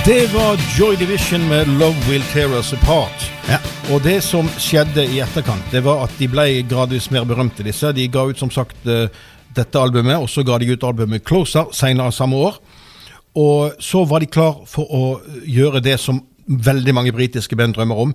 Det 0.07 0.35
var 0.35 0.79
Joy 0.79 0.97
Division 0.97 1.49
med 1.49 1.67
'Love 1.67 1.97
Will 2.09 2.23
Tear 2.23 2.59
Us 2.59 2.73
Apart'. 2.73 3.33
Ja. 3.49 3.59
Og 3.95 4.03
det 4.05 4.23
som 4.23 4.49
skjedde 4.49 5.05
i 5.05 5.19
etterkant, 5.19 5.65
det 5.73 5.85
var 5.85 6.05
at 6.05 6.13
de 6.19 6.29
ble 6.29 6.63
gradvis 6.69 7.11
mer 7.11 7.25
berømte, 7.25 7.63
disse. 7.67 7.93
De 7.93 8.09
ga 8.09 8.23
ut 8.23 8.39
som 8.39 8.51
sagt 8.51 8.87
eh, 8.87 9.09
dette 9.57 9.79
albumet, 9.79 10.17
og 10.17 10.31
så 10.31 10.45
ga 10.47 10.59
de 10.59 10.73
ut 10.73 10.85
albumet 10.85 11.23
'Closer' 11.25 11.73
senere 11.73 12.13
samme 12.13 12.37
år. 12.37 12.55
Og 13.35 13.73
så 13.81 14.05
var 14.05 14.19
de 14.19 14.27
klar 14.27 14.63
for 14.67 14.87
å 14.95 15.21
gjøre 15.47 15.83
det 15.83 16.01
som 16.01 16.23
veldig 16.47 16.95
mange 16.95 17.13
britiske 17.13 17.57
band 17.57 17.75
drømmer 17.75 17.97
om, 17.97 18.15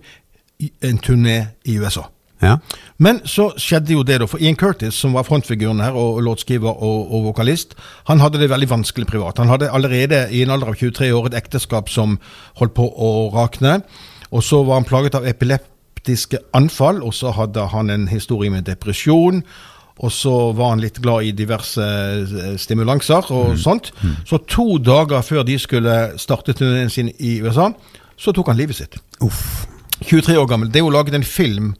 en 0.83 0.97
turné 0.97 1.45
i 1.65 1.77
USA. 1.79 2.07
Ja. 2.41 2.57
Men 2.97 3.21
så 3.29 3.51
skjedde 3.61 3.93
jo 3.95 4.03
det, 4.05 4.19
da. 4.21 4.27
For 4.29 4.41
Ian 4.41 4.57
Curtis, 4.57 4.97
som 4.97 5.13
var 5.17 5.25
frontfiguren 5.27 5.81
her, 5.83 5.97
og 5.97 6.21
låtskriver 6.25 6.71
og, 6.73 7.11
og 7.13 7.27
vokalist, 7.29 7.75
han 8.09 8.21
hadde 8.21 8.41
det 8.41 8.49
veldig 8.51 8.69
vanskelig 8.71 9.09
privat. 9.09 9.41
Han 9.41 9.51
hadde 9.51 9.71
allerede 9.71 10.23
i 10.33 10.43
en 10.45 10.53
alder 10.53 10.73
av 10.73 10.79
23 10.79 11.11
år 11.17 11.29
et 11.29 11.37
ekteskap 11.41 11.89
som 11.89 12.17
holdt 12.61 12.75
på 12.77 12.87
å 12.89 13.11
rakne. 13.35 13.81
Og 14.31 14.45
så 14.45 14.63
var 14.65 14.79
han 14.79 14.87
plaget 14.87 15.17
av 15.17 15.27
epileptiske 15.29 16.41
anfall, 16.57 17.03
og 17.05 17.13
så 17.13 17.33
hadde 17.35 17.67
han 17.73 17.93
en 17.93 18.07
historie 18.11 18.53
med 18.53 18.65
depresjon. 18.69 19.43
Og 20.01 20.09
så 20.13 20.33
var 20.57 20.73
han 20.73 20.81
litt 20.81 20.97
glad 21.03 21.27
i 21.27 21.33
diverse 21.35 21.85
eh, 21.85 22.55
stimulanser 22.57 23.27
og 23.35 23.53
sånt. 23.59 23.91
Så 24.25 24.39
to 24.49 24.79
dager 24.81 25.21
før 25.21 25.45
de 25.45 25.59
skulle 25.61 25.97
starte 26.21 26.55
turneen 26.57 26.89
sin 26.89 27.11
i 27.19 27.37
USA, 27.43 27.69
så 28.17 28.33
tok 28.33 28.49
han 28.49 28.57
livet 28.57 28.79
sitt. 28.79 28.97
Uff. 29.21 29.67
23 30.01 30.37
år 30.41 30.47
gammel. 30.49 30.71
Det 30.71 30.79
er 30.81 30.87
jo 30.87 30.93
laget 30.93 31.13
en 31.13 31.27
film 31.27 31.73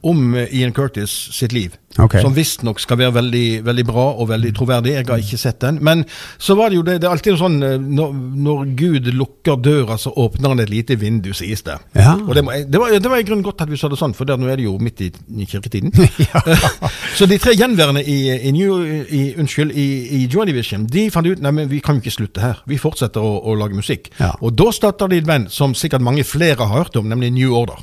om 0.00 0.34
eh, 0.34 0.60
Ian 0.60 0.72
Curtis 0.72 1.10
sitt 1.32 1.52
liv. 1.52 1.76
Okay. 1.96 2.20
Som 2.20 2.34
visstnok 2.36 2.80
skal 2.80 2.98
være 3.00 3.14
veldig, 3.16 3.46
veldig 3.64 3.84
bra 3.88 4.04
og 4.20 4.28
veldig 4.28 4.50
troverdig. 4.56 4.92
Jeg 4.98 5.06
har 5.08 5.22
ikke 5.22 5.38
sett 5.40 5.62
den. 5.64 5.78
Men 5.84 6.04
så 6.36 6.54
var 6.58 6.68
det 6.68 6.76
jo 6.76 6.84
det, 6.84 6.98
det 7.00 7.08
er 7.08 7.14
alltid 7.14 7.32
noe 7.32 7.40
sånn 7.40 7.56
eh, 7.64 7.76
når, 7.80 8.12
når 8.46 8.66
Gud 8.76 9.08
lukker 9.16 9.56
døra, 9.64 9.96
så 10.00 10.12
åpner 10.12 10.52
han 10.52 10.60
et 10.64 10.72
lite 10.72 10.98
vindu, 11.00 11.32
sies 11.36 11.64
det. 11.66 11.78
Ja. 11.96 12.16
Og 12.20 12.34
det, 12.36 12.44
det, 12.68 12.82
var, 12.82 12.92
det 12.92 13.12
var 13.12 13.22
i 13.22 13.26
grunnen 13.28 13.46
godt 13.46 13.64
at 13.64 13.72
vi 13.72 13.80
sa 13.80 13.88
det 13.92 14.00
sånn, 14.00 14.16
for 14.16 14.28
der, 14.28 14.40
nå 14.40 14.50
er 14.52 14.60
det 14.60 14.68
jo 14.68 14.76
midt 14.82 15.06
i, 15.06 15.10
i 15.40 15.48
kirketiden. 15.48 15.94
så 17.18 17.30
de 17.30 17.40
tre 17.40 17.56
gjenværende 17.56 18.04
i, 18.04 18.18
i, 18.36 18.52
New, 18.56 18.84
i, 18.84 19.24
unnskyld, 19.40 19.72
i, 19.72 19.88
i 20.20 20.22
Joy 20.28 20.50
Division 20.50 20.86
de 20.90 21.08
fant 21.14 21.26
ut 21.26 21.42
nei, 21.42 21.54
men 21.62 21.72
vi 21.72 21.80
kan 21.84 21.96
jo 21.96 22.04
ikke 22.04 22.16
slutte 22.18 22.44
her. 22.44 22.60
Vi 22.68 22.80
fortsetter 22.80 23.24
å, 23.24 23.38
å 23.40 23.56
lage 23.56 23.78
musikk. 23.78 24.12
Ja. 24.20 24.34
Og 24.44 24.56
da 24.58 24.68
starter 24.74 25.10
de 25.10 25.22
et 25.22 25.28
band 25.28 25.48
som 25.54 25.74
sikkert 25.76 26.04
mange 26.04 26.26
flere 26.28 26.60
har 26.60 26.84
hørt 26.84 27.00
om, 27.00 27.08
nemlig 27.08 27.32
New 27.32 27.56
Order. 27.56 27.80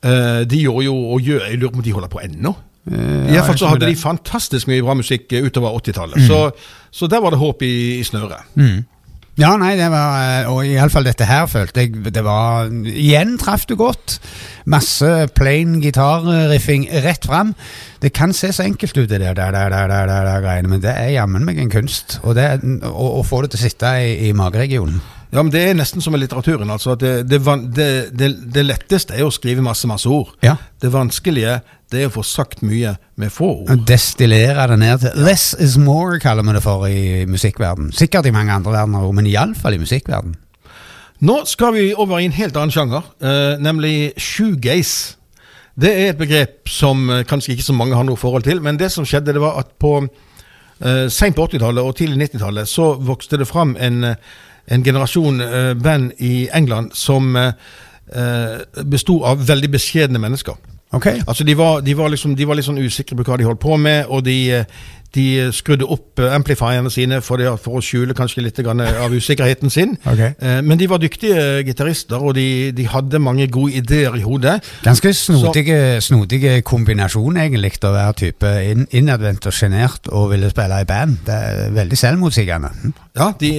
Eh, 0.00 0.42
de 0.48 0.62
gjorde 0.64 0.86
jo, 0.86 0.96
og 1.14 1.20
gjør, 1.24 1.46
jeg 1.50 1.60
lurer 1.60 1.72
på 1.74 1.82
om 1.82 1.84
de 1.84 1.96
holder 1.96 2.12
på 2.12 2.22
ennå. 2.24 2.54
I 2.90 2.94
ja, 2.96 3.42
hvert 3.42 3.50
fall 3.50 3.58
så 3.60 3.72
hadde 3.74 3.84
det. 3.84 3.90
de 3.92 4.00
fantastisk 4.00 4.70
mye 4.70 4.82
bra 4.82 4.94
musikk 4.96 5.32
eh, 5.36 5.44
utover 5.44 5.76
80-tallet. 5.82 6.24
Så, 6.26 6.46
så 6.90 7.10
der 7.10 7.20
var 7.20 7.34
det 7.34 7.42
håp 7.42 7.62
i, 7.66 7.74
i 8.00 8.06
snøret. 8.06 8.48
Ja, 9.38 9.54
nei, 9.56 9.70
det 9.78 9.86
var 9.88 10.48
Og 10.50 10.66
iallfall 10.68 11.06
dette 11.06 11.24
her 11.24 11.46
følte 11.48 11.84
jeg 11.84 12.10
det 12.12 12.22
var 12.26 12.68
Igjen 12.68 13.38
traff 13.40 13.62
du 13.68 13.76
godt. 13.78 14.18
Masse 14.68 15.28
plain 15.36 15.78
gitarriffing 15.80 16.88
rett 17.04 17.24
fram. 17.28 17.54
Det 18.02 18.12
kan 18.16 18.34
se 18.36 18.50
så 18.52 18.66
enkelt 18.66 18.98
ut, 18.98 19.08
det 19.08 19.20
der, 19.20 19.36
der, 19.36 19.52
der, 19.52 19.70
der, 19.70 20.06
der, 20.08 20.42
greiene, 20.44 20.68
men 20.68 20.82
det 20.82 20.92
er 20.92 21.14
jammen 21.14 21.46
meg 21.46 21.60
en 21.60 21.72
kunst. 21.72 22.18
Og 22.24 22.36
det, 22.36 22.50
å 22.90 23.22
få 23.24 23.44
det 23.44 23.54
til 23.54 23.60
å 23.60 23.64
sitte 23.68 23.94
i, 24.02 24.12
i 24.28 24.36
mageregionen. 24.36 25.00
Ja, 25.30 25.42
men 25.42 25.52
Det 25.54 25.60
er 25.62 25.76
nesten 25.78 26.02
som 26.02 26.12
med 26.12 26.24
litteraturen. 26.24 26.70
altså 26.70 26.96
det, 26.98 27.28
det, 27.30 27.38
det, 27.74 27.90
det, 28.18 28.30
det 28.54 28.64
letteste 28.66 29.14
er 29.14 29.26
å 29.26 29.30
skrive 29.30 29.62
masse 29.62 29.86
masse 29.86 30.08
ord. 30.10 30.34
Ja. 30.42 30.56
Det 30.82 30.90
vanskelige 30.90 31.60
det 31.90 32.02
er 32.02 32.10
å 32.10 32.14
få 32.14 32.22
sagt 32.26 32.62
mye 32.62 32.96
med 33.18 33.32
få 33.34 33.48
ord. 33.62 33.84
Destillere 33.86 34.66
det 34.70 34.78
ned 34.78 35.02
til 35.02 35.24
Less 35.26 35.54
is 35.58 35.76
more, 35.78 36.18
kaller 36.22 36.46
vi 36.46 36.54
det 36.54 36.62
for 36.62 36.86
i 36.86 37.26
musikkverden. 37.30 37.92
Sikkert 37.94 38.26
i 38.26 38.34
mange 38.34 38.54
andre 38.54 38.74
verdener 38.74 39.06
òg, 39.06 39.14
men 39.18 39.26
iallfall 39.30 39.74
i 39.74 39.82
musikkverden. 39.82 40.36
Nå 41.26 41.40
skal 41.50 41.74
vi 41.76 41.88
over 41.92 42.18
i 42.20 42.28
en 42.28 42.36
helt 42.36 42.56
annen 42.56 42.72
sjanger, 42.72 43.06
eh, 43.20 43.58
nemlig 43.60 44.12
shoegaze. 44.16 45.16
Det 45.80 45.90
er 45.90 46.12
et 46.12 46.18
begrep 46.18 46.68
som 46.70 47.10
eh, 47.10 47.24
kanskje 47.28 47.54
ikke 47.54 47.66
så 47.66 47.76
mange 47.76 47.98
har 47.98 48.06
noe 48.06 48.18
forhold 48.18 48.46
til, 48.46 48.62
men 48.64 48.78
det 48.80 48.90
som 48.94 49.06
skjedde, 49.06 49.34
det 49.36 49.42
var 49.42 49.58
at 49.60 49.74
på 49.82 49.98
eh, 50.00 51.08
sent 51.12 51.36
på 51.36 51.46
80-tallet 51.48 51.84
og 51.84 51.96
tidlig 51.98 52.30
90-tallet 52.30 52.70
så 52.70 52.94
vokste 52.96 53.40
det 53.40 53.48
fram 53.50 53.76
en, 53.80 54.04
eh, 54.12 54.38
en 54.66 54.84
generasjon 54.84 55.40
uh, 55.40 55.74
band 55.74 56.12
i 56.18 56.48
England 56.52 56.92
som 56.94 57.36
eh, 57.36 57.52
eh, 58.14 58.84
besto 58.84 59.20
av 59.24 59.46
veldig 59.46 59.70
beskjedne 59.70 60.20
mennesker. 60.22 60.58
Okay. 60.92 61.20
Altså 61.26 61.44
de 61.46 61.54
var, 61.54 61.80
de, 61.80 61.94
var 61.94 62.10
liksom, 62.10 62.34
de 62.34 62.46
var 62.48 62.58
litt 62.58 62.66
sånn 62.66 62.80
usikre 62.82 63.14
på 63.16 63.22
hva 63.28 63.36
de 63.38 63.46
holdt 63.46 63.62
på 63.62 63.76
med, 63.78 64.08
og 64.10 64.24
de, 64.26 64.36
eh, 64.58 64.80
de 65.14 65.50
skrudde 65.54 65.86
opp 65.90 66.20
eh, 66.22 66.30
amplifierne 66.34 66.90
sine 66.92 67.20
for, 67.24 67.40
det, 67.40 67.50
for 67.62 67.80
å 67.80 67.82
skjule 67.84 68.14
kanskje 68.16 68.44
litt 68.44 68.60
av 68.62 69.14
usikkerheten 69.14 69.72
sin. 69.72 69.96
Ok. 70.10 70.20
Eh, 70.42 70.60
Men 70.66 70.78
de 70.78 70.88
var 70.90 70.98
dyktige 71.02 71.62
gitarister, 71.66 72.18
og 72.18 72.34
de, 72.34 72.70
de 72.74 72.86
hadde 72.90 73.20
mange 73.22 73.46
gode 73.52 73.78
ideer 73.78 74.16
i 74.18 74.22
hodet. 74.24 74.56
Ganske 74.84 75.12
snodige, 75.14 76.00
snodige 76.02 76.56
kombinasjon, 76.66 77.38
egentlig, 77.38 77.76
å 77.86 77.92
være 77.94 78.16
type 78.18 78.50
inn, 78.66 78.86
innadvendt 78.96 79.46
og 79.46 79.54
sjenert 79.54 80.10
og 80.10 80.32
ville 80.32 80.50
spille 80.50 80.80
i 80.82 80.88
band. 80.88 81.20
Det 81.26 81.36
er 81.36 81.76
veldig 81.76 82.00
selvmotsigende. 82.00 82.72
Hm? 82.82 82.94
Ja, 83.20 83.32
de, 83.40 83.50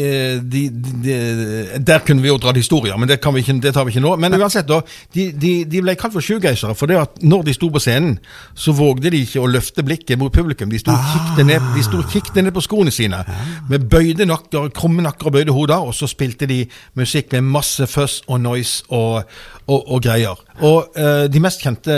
de, 0.48 0.62
de, 0.72 1.00
de, 1.04 1.80
Der 1.88 2.04
kunne 2.08 2.24
vi 2.24 2.30
jo 2.30 2.38
dratt 2.42 2.56
historier, 2.60 2.96
men 3.00 3.10
det, 3.10 3.20
kan 3.24 3.36
vi 3.36 3.44
ikke, 3.44 3.58
det 3.64 3.74
tar 3.76 3.88
vi 3.88 3.96
ikke 3.96 4.04
nå. 4.04 4.16
Men 4.22 4.36
uansett, 4.40 4.68
da, 4.70 4.82
de, 5.16 5.28
de, 5.36 5.54
de 5.68 5.84
ble 5.84 5.96
kalt 6.00 6.16
for 6.16 6.24
sjugeisere, 6.24 6.76
for 6.78 6.92
det 6.92 7.00
at 7.02 7.24
når 7.24 7.48
de 7.50 7.56
sto 7.58 7.72
på 7.72 7.82
scenen, 7.84 8.18
så 8.56 8.76
vågde 8.76 9.12
de 9.12 9.24
ikke 9.26 9.44
å 9.44 9.50
løfte 9.52 9.84
blikket 9.88 10.20
mot 10.22 10.34
publikum. 10.34 10.72
De 10.72 10.80
sto 10.82 10.96
og 10.96 11.10
kikket 11.12 11.41
ned, 11.48 11.72
de 11.76 11.84
sto 11.86 12.00
og 12.02 12.10
kikket 12.12 12.44
ned 12.44 12.54
på 12.56 12.64
skoene 12.64 12.92
sine 12.94 13.24
med 13.70 13.88
bøyde 13.90 14.26
nakker, 14.26 14.70
krumme 14.76 15.04
nakker 15.06 15.30
og 15.30 15.36
bøyde 15.38 15.56
hoder, 15.56 15.82
og 15.82 15.96
så 15.96 16.10
spilte 16.10 16.48
de 16.50 16.64
musikk 17.00 17.32
med 17.36 17.42
masse 17.42 17.88
fuzz 17.88 18.22
og 18.28 18.42
noise 18.42 18.84
og, 18.90 19.24
og, 19.72 19.86
og 19.88 20.02
greier. 20.04 20.40
Og 20.62 20.92
uh, 20.98 21.26
de 21.32 21.42
mest 21.44 21.64
kjente 21.64 21.96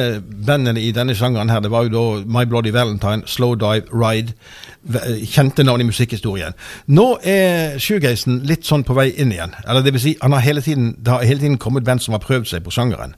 bandene 0.47 0.81
i 0.81 0.91
denne 0.95 1.15
sjangeren 1.17 1.51
her, 1.51 1.63
det 1.63 1.71
var 1.73 1.87
jo 1.87 1.93
da 1.93 2.03
My 2.29 2.45
Bloody 2.49 2.73
Valentine, 2.75 3.25
Slow 3.27 3.55
Dive, 3.59 3.89
Ride. 3.91 4.35
Kjente 5.31 5.63
navn 5.63 5.79
i 5.79 5.87
musikkhistorien. 5.87 6.55
Nå 6.91 7.05
er 7.23 7.77
shoegazen 7.79 8.41
litt 8.47 8.67
sånn 8.67 8.83
på 8.83 8.95
vei 8.97 9.07
inn 9.15 9.31
igjen. 9.31 9.53
Eller 9.63 9.85
det 9.85 9.93
vil 9.95 10.03
si, 10.03 10.13
han 10.19 10.35
har 10.35 10.43
hele 10.43 10.63
tiden, 10.65 10.91
det 10.99 11.13
har 11.13 11.23
hele 11.23 11.39
tiden 11.39 11.55
kommet 11.61 11.85
band 11.87 12.03
som 12.03 12.17
har 12.17 12.23
prøvd 12.23 12.49
seg 12.51 12.65
på 12.65 12.73
sjangeren. 12.75 13.15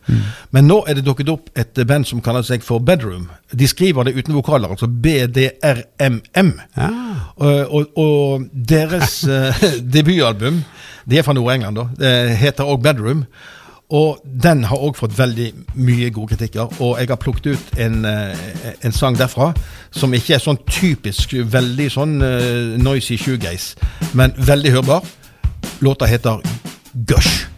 Men 0.53 0.70
nå 0.70 0.84
er 0.86 0.99
det 0.99 1.08
dukket 1.08 1.32
opp 1.34 1.49
et 1.58 1.82
band 1.89 2.06
som 2.06 2.22
kaller 2.26 2.45
seg 2.45 2.62
for 2.66 2.84
Bedroom. 2.86 3.32
De 3.49 3.68
skriver 3.70 4.06
det 4.06 4.14
uten 4.14 4.38
vokaler, 4.38 4.76
altså 4.76 4.88
BDRMM. 4.88 6.53
Ja. 6.78 6.91
Og, 7.36 7.74
og, 7.74 7.97
og 7.97 8.47
deres 8.53 9.24
eh, 9.26 9.66
debutalbum, 9.95 10.62
de 11.10 11.18
er 11.18 11.26
fra 11.26 11.34
Nord-England, 11.38 11.82
da, 11.82 11.89
det 11.97 12.38
heter 12.41 12.70
òg 12.70 12.86
Bedroom. 12.86 13.26
Og 13.94 14.22
den 14.44 14.64
har 14.66 14.82
òg 14.82 14.98
fått 14.98 15.14
veldig 15.18 15.52
mye 15.78 16.10
gode 16.10 16.34
kritikker. 16.34 16.82
Og 16.82 16.98
jeg 17.00 17.10
har 17.12 17.22
plukket 17.22 17.52
ut 17.54 17.80
en, 17.80 18.06
eh, 18.06 18.46
en 18.82 18.92
sang 18.92 19.18
derfra 19.18 19.54
som 19.92 20.14
ikke 20.14 20.36
er 20.36 20.42
sånn 20.42 20.58
typisk 20.66 21.34
veldig 21.34 21.92
sånn 21.92 22.18
uh, 22.22 22.76
noisy 22.82 23.16
shoegaze, 23.18 23.78
men 24.14 24.34
veldig 24.38 24.72
hørbar. 24.72 25.06
Låta 25.86 26.06
heter 26.06 26.42
Gush. 27.08 27.55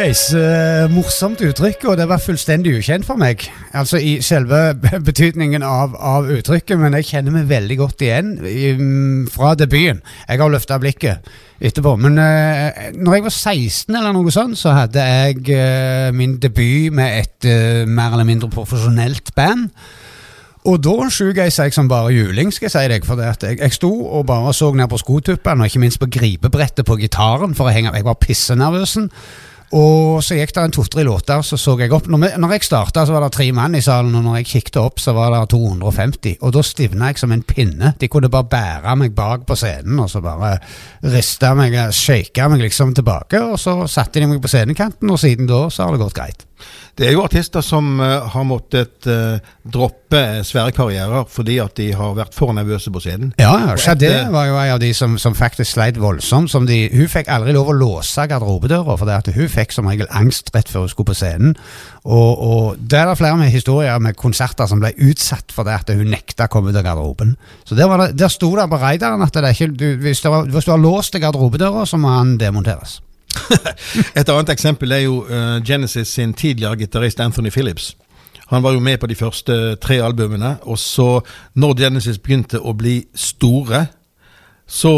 Shoegaze. 0.00 0.36
eh, 0.36 1.48
uttrykk, 1.48 1.84
og 1.84 1.96
det 1.98 2.08
var 2.08 2.18
fullstendig 2.18 2.78
ukjent 2.78 3.04
for 3.04 3.16
meg. 3.20 3.44
Altså 3.72 3.98
i 3.98 4.20
selve 4.22 4.74
betydningen 5.08 5.62
av, 5.62 5.94
av 5.96 6.30
uttrykket, 6.30 6.78
men 6.78 6.94
jeg 6.94 7.08
kjenner 7.10 7.34
meg 7.34 7.48
veldig 7.48 7.76
godt 7.76 8.02
igjen 8.02 8.38
i, 8.46 8.72
mm, 8.72 9.28
fra 9.32 9.54
debuten. 9.54 10.00
Jeg 10.28 10.40
har 10.40 10.50
løfta 10.50 10.78
blikket 10.78 11.28
etterpå. 11.60 11.96
Men 12.00 12.16
uh, 12.18 12.70
når 12.96 13.14
jeg 13.14 13.26
var 13.26 13.34
16 13.34 13.96
eller 13.96 14.14
noe 14.16 14.32
sånt, 14.32 14.58
så 14.58 14.72
hadde 14.72 15.04
jeg 15.04 15.42
uh, 15.52 16.14
min 16.16 16.38
debut 16.40 16.92
med 16.92 17.20
et 17.20 17.50
uh, 17.50 17.88
mer 17.88 18.14
eller 18.14 18.28
mindre 18.28 18.48
profesjonelt 18.48 19.34
band. 19.36 19.68
Og 20.68 20.80
da 20.84 21.08
shoegaza 21.08 21.64
jeg 21.68 21.76
som 21.76 21.88
bare 21.88 22.12
juling, 22.12 22.52
skal 22.52 22.68
jeg 22.68 22.72
si 22.72 22.88
deg. 22.92 23.04
For 23.04 23.20
det 23.20 23.28
at 23.28 23.44
jeg, 23.44 23.60
jeg 23.60 23.76
sto 23.76 23.92
og 23.92 24.26
bare 24.28 24.52
så 24.56 24.72
ned 24.72 24.88
på 24.88 25.00
skotuppene, 25.00 25.64
og 25.64 25.68
ikke 25.68 25.84
minst 25.84 26.00
på 26.00 26.08
gripebrettet 26.08 26.88
på 26.88 26.96
gitaren, 27.00 27.54
for 27.56 27.68
å 27.68 27.72
henge 27.76 27.92
Jeg 27.96 28.08
var 28.08 28.20
pissenervøsen. 28.20 29.08
Og 29.76 30.18
så 30.26 30.34
gikk 30.34 30.50
det 30.56 30.62
en 30.64 30.72
to-tre 30.74 31.04
låter, 31.06 31.42
så 31.46 31.58
så 31.60 31.76
jeg 31.78 31.92
opp. 31.94 32.08
Når, 32.10 32.34
når 32.42 32.54
jeg 32.56 32.66
starta, 32.66 33.04
så 33.06 33.14
var 33.14 33.22
det 33.22 33.30
tre 33.36 33.46
mann 33.54 33.78
i 33.78 33.82
salen, 33.84 34.16
og 34.18 34.24
når 34.26 34.40
jeg 34.40 34.48
kikket 34.50 34.80
opp, 34.82 34.98
så 34.98 35.14
var 35.14 35.30
det 35.34 35.44
250. 35.52 36.40
Og 36.42 36.54
da 36.56 36.64
stivna 36.66 37.12
jeg 37.12 37.22
som 37.22 37.34
en 37.34 37.44
pinne. 37.46 37.94
De 38.00 38.10
kunne 38.10 38.32
bare 38.32 38.50
bære 38.50 38.96
meg 38.98 39.14
bak 39.14 39.46
på 39.46 39.58
scenen, 39.58 40.02
og 40.02 40.10
så 40.10 40.22
bare 40.24 40.56
riste 41.06 41.54
meg, 41.54 41.78
shake 41.94 42.50
meg 42.50 42.66
liksom 42.66 42.96
tilbake. 42.98 43.44
Og 43.52 43.58
så 43.62 43.78
satte 43.86 44.18
de 44.18 44.30
meg 44.30 44.42
på 44.42 44.50
scenekanten, 44.50 45.10
og 45.10 45.22
siden 45.22 45.50
da 45.50 45.68
så 45.70 45.86
har 45.86 45.94
det 45.94 46.02
gått 46.02 46.18
greit. 46.18 46.46
Det 46.98 47.06
er 47.08 47.14
jo 47.14 47.22
artister 47.24 47.62
som 47.64 48.00
eh, 48.04 48.26
har 48.34 48.44
måttet 48.44 49.06
eh, 49.08 49.38
droppe 49.72 50.20
svære 50.44 50.72
karrierer 50.76 51.24
fordi 51.30 51.58
at 51.62 51.74
de 51.78 51.90
har 51.96 52.14
vært 52.18 52.34
for 52.36 52.52
nervøse 52.56 52.90
på 52.92 53.00
scenen. 53.02 53.32
Ja, 53.40 53.54
etter- 53.76 54.30
var 54.34 54.46
jo 54.50 54.58
en 54.60 54.74
av 54.74 54.80
de 54.82 54.90
som, 54.94 55.16
som 55.18 55.34
faktisk 55.38 55.72
sleit 55.76 55.98
voldsomt. 56.00 56.50
Som 56.50 56.66
de, 56.68 56.82
hun 56.92 57.08
fikk 57.10 57.30
aldri 57.32 57.54
lov 57.56 57.70
å 57.72 57.76
låse 57.76 58.26
garderobedøra, 58.30 58.96
for 59.00 59.32
hun 59.36 59.48
fikk 59.52 59.72
som 59.72 59.88
regel 59.90 60.08
angst 60.10 60.50
rett 60.54 60.68
før 60.68 60.86
hun 60.86 60.92
skulle 60.92 61.12
på 61.12 61.18
scenen. 61.20 61.56
Og, 62.04 62.32
og 62.40 62.78
det 62.80 62.98
er 63.00 63.10
det 63.10 63.18
flere 63.20 63.36
med 63.40 63.52
historier 63.52 63.98
med 64.00 64.16
konserter 64.16 64.66
som 64.70 64.80
ble 64.82 64.92
utsatt 64.96 65.52
for 65.52 65.68
det 65.68 65.78
at 65.80 65.92
hun 65.94 66.10
nekta 66.10 66.48
å 66.48 66.52
komme 66.52 66.72
ut 66.72 66.78
av 66.80 66.84
garderoben. 66.86 67.36
Så 67.64 67.76
der, 67.78 67.88
var 67.90 68.04
det, 68.04 68.14
der 68.20 68.32
sto 68.32 68.50
det 68.56 68.68
på 68.72 68.80
raideren 68.80 69.22
at 69.24 69.36
det 69.36 69.54
ikke, 69.56 69.70
du, 69.76 69.86
hvis, 70.04 70.20
det 70.24 70.32
var, 70.32 70.48
hvis 70.48 70.66
du 70.68 70.74
har 70.74 70.82
låst 70.82 71.16
garderobedøra, 71.20 71.86
så 71.88 72.00
må 72.00 72.12
han 72.16 72.36
demonteres. 72.40 73.00
Et 74.18 74.28
annet 74.28 74.52
eksempel 74.52 74.92
er 74.92 75.04
jo 75.04 75.22
eh, 75.28 75.58
Genesis 75.66 76.16
sin 76.18 76.34
tidligere 76.34 76.76
gitarist 76.76 77.20
Anthony 77.20 77.50
Phillips. 77.50 77.94
Han 78.50 78.62
var 78.62 78.74
jo 78.74 78.80
med 78.82 78.98
på 78.98 79.06
de 79.06 79.14
første 79.14 79.76
tre 79.76 80.00
albumene, 80.02 80.56
og 80.62 80.78
så, 80.78 81.20
når 81.54 81.76
Genesis 81.78 82.18
begynte 82.18 82.58
å 82.58 82.74
bli 82.74 83.04
store, 83.14 83.84
så 84.70 84.90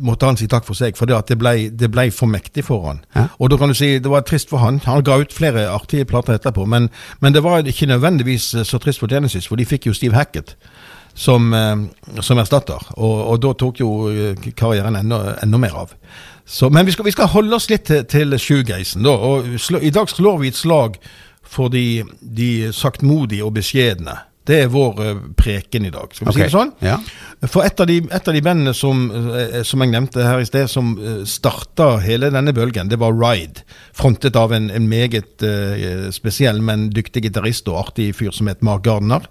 måtte 0.00 0.28
han 0.28 0.36
si 0.40 0.48
takk 0.48 0.64
for 0.64 0.76
seg, 0.76 0.96
for 0.96 1.08
det, 1.08 1.16
det, 1.28 1.36
ble, 1.40 1.54
det 1.76 1.90
ble 1.92 2.06
for 2.12 2.28
mektig 2.28 2.64
for 2.64 2.86
han. 2.88 3.02
Ja. 3.16 3.26
Og 3.40 3.52
da 3.52 3.58
kan 3.60 3.72
du 3.72 3.76
si, 3.76 3.94
det 4.00 4.12
var 4.12 4.24
trist 4.28 4.52
for 4.52 4.60
han. 4.60 4.80
Han 4.84 5.04
ga 5.04 5.18
ut 5.20 5.32
flere 5.32 5.66
artige 5.72 6.08
plater 6.08 6.36
etterpå, 6.36 6.64
men, 6.68 6.88
men 7.20 7.36
det 7.36 7.44
var 7.44 7.64
ikke 7.64 7.88
nødvendigvis 7.88 8.54
eh, 8.54 8.68
så 8.68 8.80
trist 8.80 9.00
for 9.00 9.12
Genesis, 9.12 9.48
for 9.48 9.60
de 9.60 9.68
fikk 9.68 9.88
jo 9.88 9.96
Steve 9.96 10.16
Hackett 10.16 10.56
som, 11.16 11.52
eh, 11.56 12.20
som 12.20 12.40
erstatter, 12.40 12.84
og, 12.96 13.16
og 13.32 13.40
da 13.44 13.54
tok 13.64 13.80
jo 13.80 13.90
karrieren 14.56 15.00
enda, 15.00 15.38
enda 15.40 15.60
mer 15.60 15.80
av. 15.86 15.96
Så, 16.50 16.66
men 16.74 16.86
vi 16.86 16.92
skal, 16.92 17.06
vi 17.06 17.14
skal 17.14 17.30
holde 17.30 17.54
oss 17.54 17.68
litt 17.70 17.86
til, 17.86 18.02
til 18.10 18.34
shoegazen, 18.34 19.04
da. 19.06 19.12
Og 19.14 19.52
slå, 19.62 19.78
I 19.86 19.92
dag 19.94 20.10
slår 20.10 20.40
vi 20.42 20.50
et 20.50 20.58
slag 20.58 20.98
for 21.46 21.70
de, 21.70 22.02
de 22.20 22.50
saktmodige 22.74 23.46
og 23.46 23.54
beskjedne. 23.54 24.16
Det 24.50 24.56
er 24.64 24.72
vår 24.72 25.00
eh, 25.04 25.18
preken 25.38 25.86
i 25.86 25.92
dag. 25.94 26.10
Skal 26.16 26.26
vi 26.26 26.34
si 26.34 26.42
det 26.42 26.50
sånn? 26.50 26.72
Ja. 26.82 26.96
For 27.44 27.62
et 27.62 27.78
av 27.78 27.86
de, 27.86 28.00
et 28.02 28.30
av 28.32 28.34
de 28.34 28.42
bandene 28.42 28.74
som, 28.74 29.04
eh, 29.12 29.60
som 29.68 29.84
jeg 29.84 29.92
nevnte 29.92 30.26
her 30.26 30.42
i 30.42 30.48
sted, 30.48 30.66
som 30.72 30.96
eh, 30.98 31.20
starta 31.28 31.92
hele 32.02 32.32
denne 32.34 32.54
bølgen, 32.56 32.90
det 32.90 32.98
var 32.98 33.14
Ride. 33.14 33.62
Frontet 33.94 34.38
av 34.40 34.54
en, 34.56 34.70
en 34.74 34.90
meget 34.90 35.44
spesiell, 36.16 36.58
men 36.66 36.88
dyktig 36.94 37.28
gitarist 37.28 37.68
og 37.70 37.78
artig 37.84 38.10
fyr 38.18 38.34
som 38.34 38.50
het 38.50 38.64
Mark 38.66 38.82
Gardner. 38.88 39.28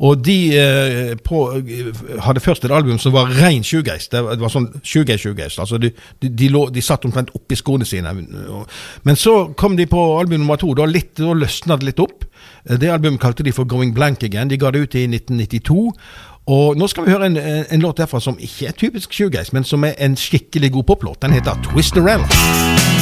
Og 0.00 0.22
de 0.24 0.34
eh, 0.56 1.10
på, 1.20 1.38
hadde 2.24 2.40
først 2.40 2.64
et 2.64 2.72
album 2.72 2.96
som 2.98 3.12
var 3.12 3.28
ren 3.36 3.60
shoegaze. 3.66 4.08
Det, 4.14 4.22
var- 4.40 4.52
sånn 4.54 4.70
shoegaze-shoegaze. 4.80 5.60
Altså 5.60 5.76
de, 5.82 5.90
de, 6.22 6.30
de, 6.40 6.48
de 6.72 6.80
satt 6.86 7.04
omtrent 7.04 7.28
oppi 7.36 7.58
skoene 7.60 7.84
sine. 7.84 8.14
Men 9.04 9.16
så 9.20 9.34
kom 9.60 9.76
de 9.76 9.84
på 9.90 10.00
album 10.18 10.40
nummer 10.40 10.56
to. 10.56 10.72
Da, 10.78 10.86
litt, 10.88 11.12
da 11.20 11.34
løsna 11.36 11.76
det 11.76 11.90
litt 11.90 12.00
opp. 12.00 12.24
Eh, 12.64 12.78
Det 12.80 12.88
albumet 12.88 13.20
kalte 13.20 13.44
de 13.44 13.52
for 13.52 13.68
Going 13.68 13.92
Blank 13.94 14.24
Again. 14.24 14.48
De 14.48 14.56
ga 14.56 14.70
det 14.72 14.86
ut 14.86 14.96
i 14.96 15.04
1992. 15.10 15.90
Og 16.50 16.80
nå 16.80 16.88
skal 16.88 17.04
vi 17.04 17.12
høre 17.12 17.28
en, 17.28 17.36
en 17.68 17.84
låt 17.84 18.00
derfra 18.00 18.18
som 18.24 18.40
ikke 18.40 18.70
er 18.72 18.78
typisk 18.80 19.12
shoegaze, 19.14 19.52
men 19.54 19.68
som 19.68 19.84
er 19.84 19.92
en 20.02 20.16
skikkelig 20.18 20.72
god 20.78 20.88
poplåt. 20.94 21.20
Den 21.22 21.36
heter 21.36 21.60
Twisterella. 21.68 22.24
Any 22.24 22.99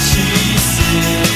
she 0.00 0.56
said. 0.56 1.29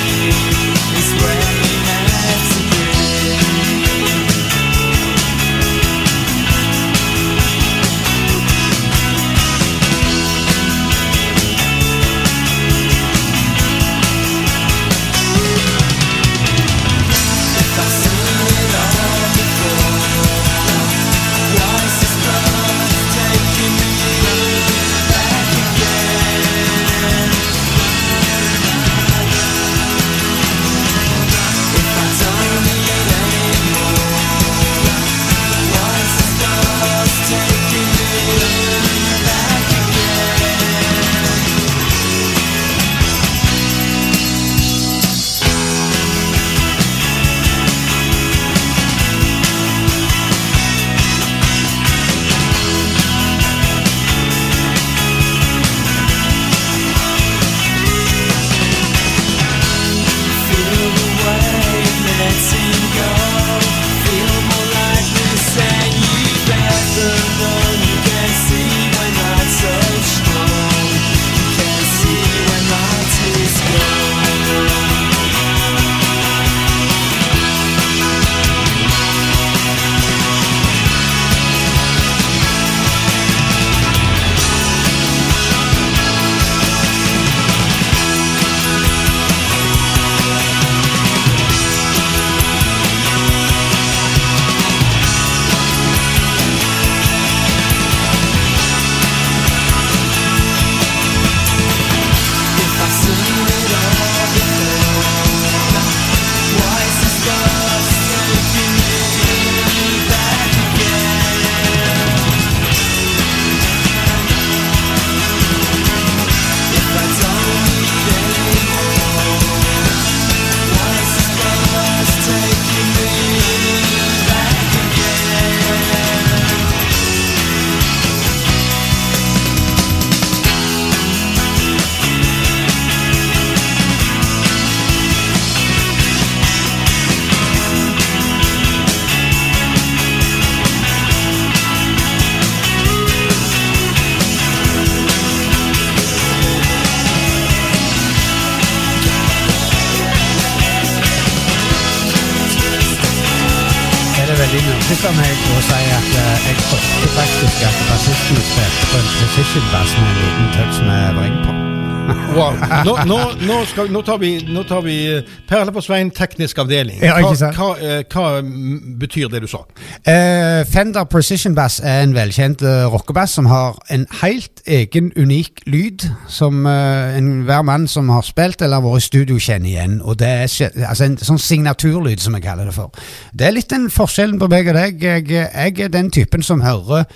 Veldig 155.04 155.20
meg 155.20 155.40
å 155.52 155.60
si 155.64 155.80
at 155.92 156.14
eh, 156.16 156.46
jeg 156.46 156.56
trodde 156.62 157.10
faktisk 157.16 157.66
at 157.68 157.82
bassisten 157.90 158.40
spilte 158.40 158.88
på 158.92 159.02
en 159.02 159.12
precision 159.18 159.68
bass 159.74 159.92
med 159.98 160.08
en 160.08 160.22
liten 160.22 160.50
touch 160.56 160.80
med 160.88 161.14
vreng 161.20 161.38
på. 161.44 161.63
Wow. 162.04 162.52
Nå, 162.84 162.96
nå, 163.06 163.18
nå, 163.46 163.56
skal, 163.70 163.88
nå 163.92 164.00
tar 164.04 164.18
vi, 164.18 164.34
nå 164.50 164.64
tar 164.68 164.82
vi 164.84 164.96
eh, 165.08 165.28
Perle 165.48 165.72
på 165.72 165.80
Svein, 165.84 166.10
teknisk 166.12 166.58
avdeling. 166.60 166.98
Hva, 167.00 167.30
hva, 167.54 167.68
eh, 167.78 168.00
hva 168.10 168.24
mm, 168.44 168.96
betyr 169.00 169.30
det 169.32 169.44
du 169.44 169.48
sa? 169.48 169.62
Uh, 170.02 170.64
Fender 170.68 171.06
Precision 171.08 171.54
Bass 171.56 171.78
er 171.80 172.02
en 172.02 172.14
velkjent 172.16 172.64
uh, 172.66 172.88
rockebass 172.92 173.36
som 173.38 173.48
har 173.48 173.78
en 173.94 174.06
helt 174.20 174.64
egen, 174.66 175.12
unik 175.16 175.62
lyd, 175.70 176.08
som 176.28 176.66
uh, 176.66 177.14
enhver 177.16 177.62
mann 177.64 177.86
som 177.88 178.10
har 178.12 178.26
spilt 178.26 178.64
eller 178.66 178.82
vært 178.84 179.04
i 179.04 179.08
studio, 179.08 179.38
kjenner 179.38 179.70
igjen. 179.70 180.00
Og 180.02 180.18
det 180.20 180.32
er 180.34 180.88
altså 180.88 181.06
en 181.06 181.16
sånn 181.20 181.40
signaturlyd, 181.40 182.20
som 182.24 182.36
jeg 182.36 182.44
kaller 182.48 182.68
det 182.68 182.76
for. 182.76 182.90
Det 183.32 183.48
er 183.48 183.56
litt 183.56 183.70
den 183.70 183.86
forskjellen 183.94 184.42
på 184.42 184.50
meg 184.50 184.74
og 184.74 184.80
deg. 184.80 184.98
Jeg, 185.00 185.30
jeg 185.30 185.86
er 185.86 185.94
den 185.94 186.12
typen 186.12 186.44
som 186.44 186.66
hører 186.66 187.06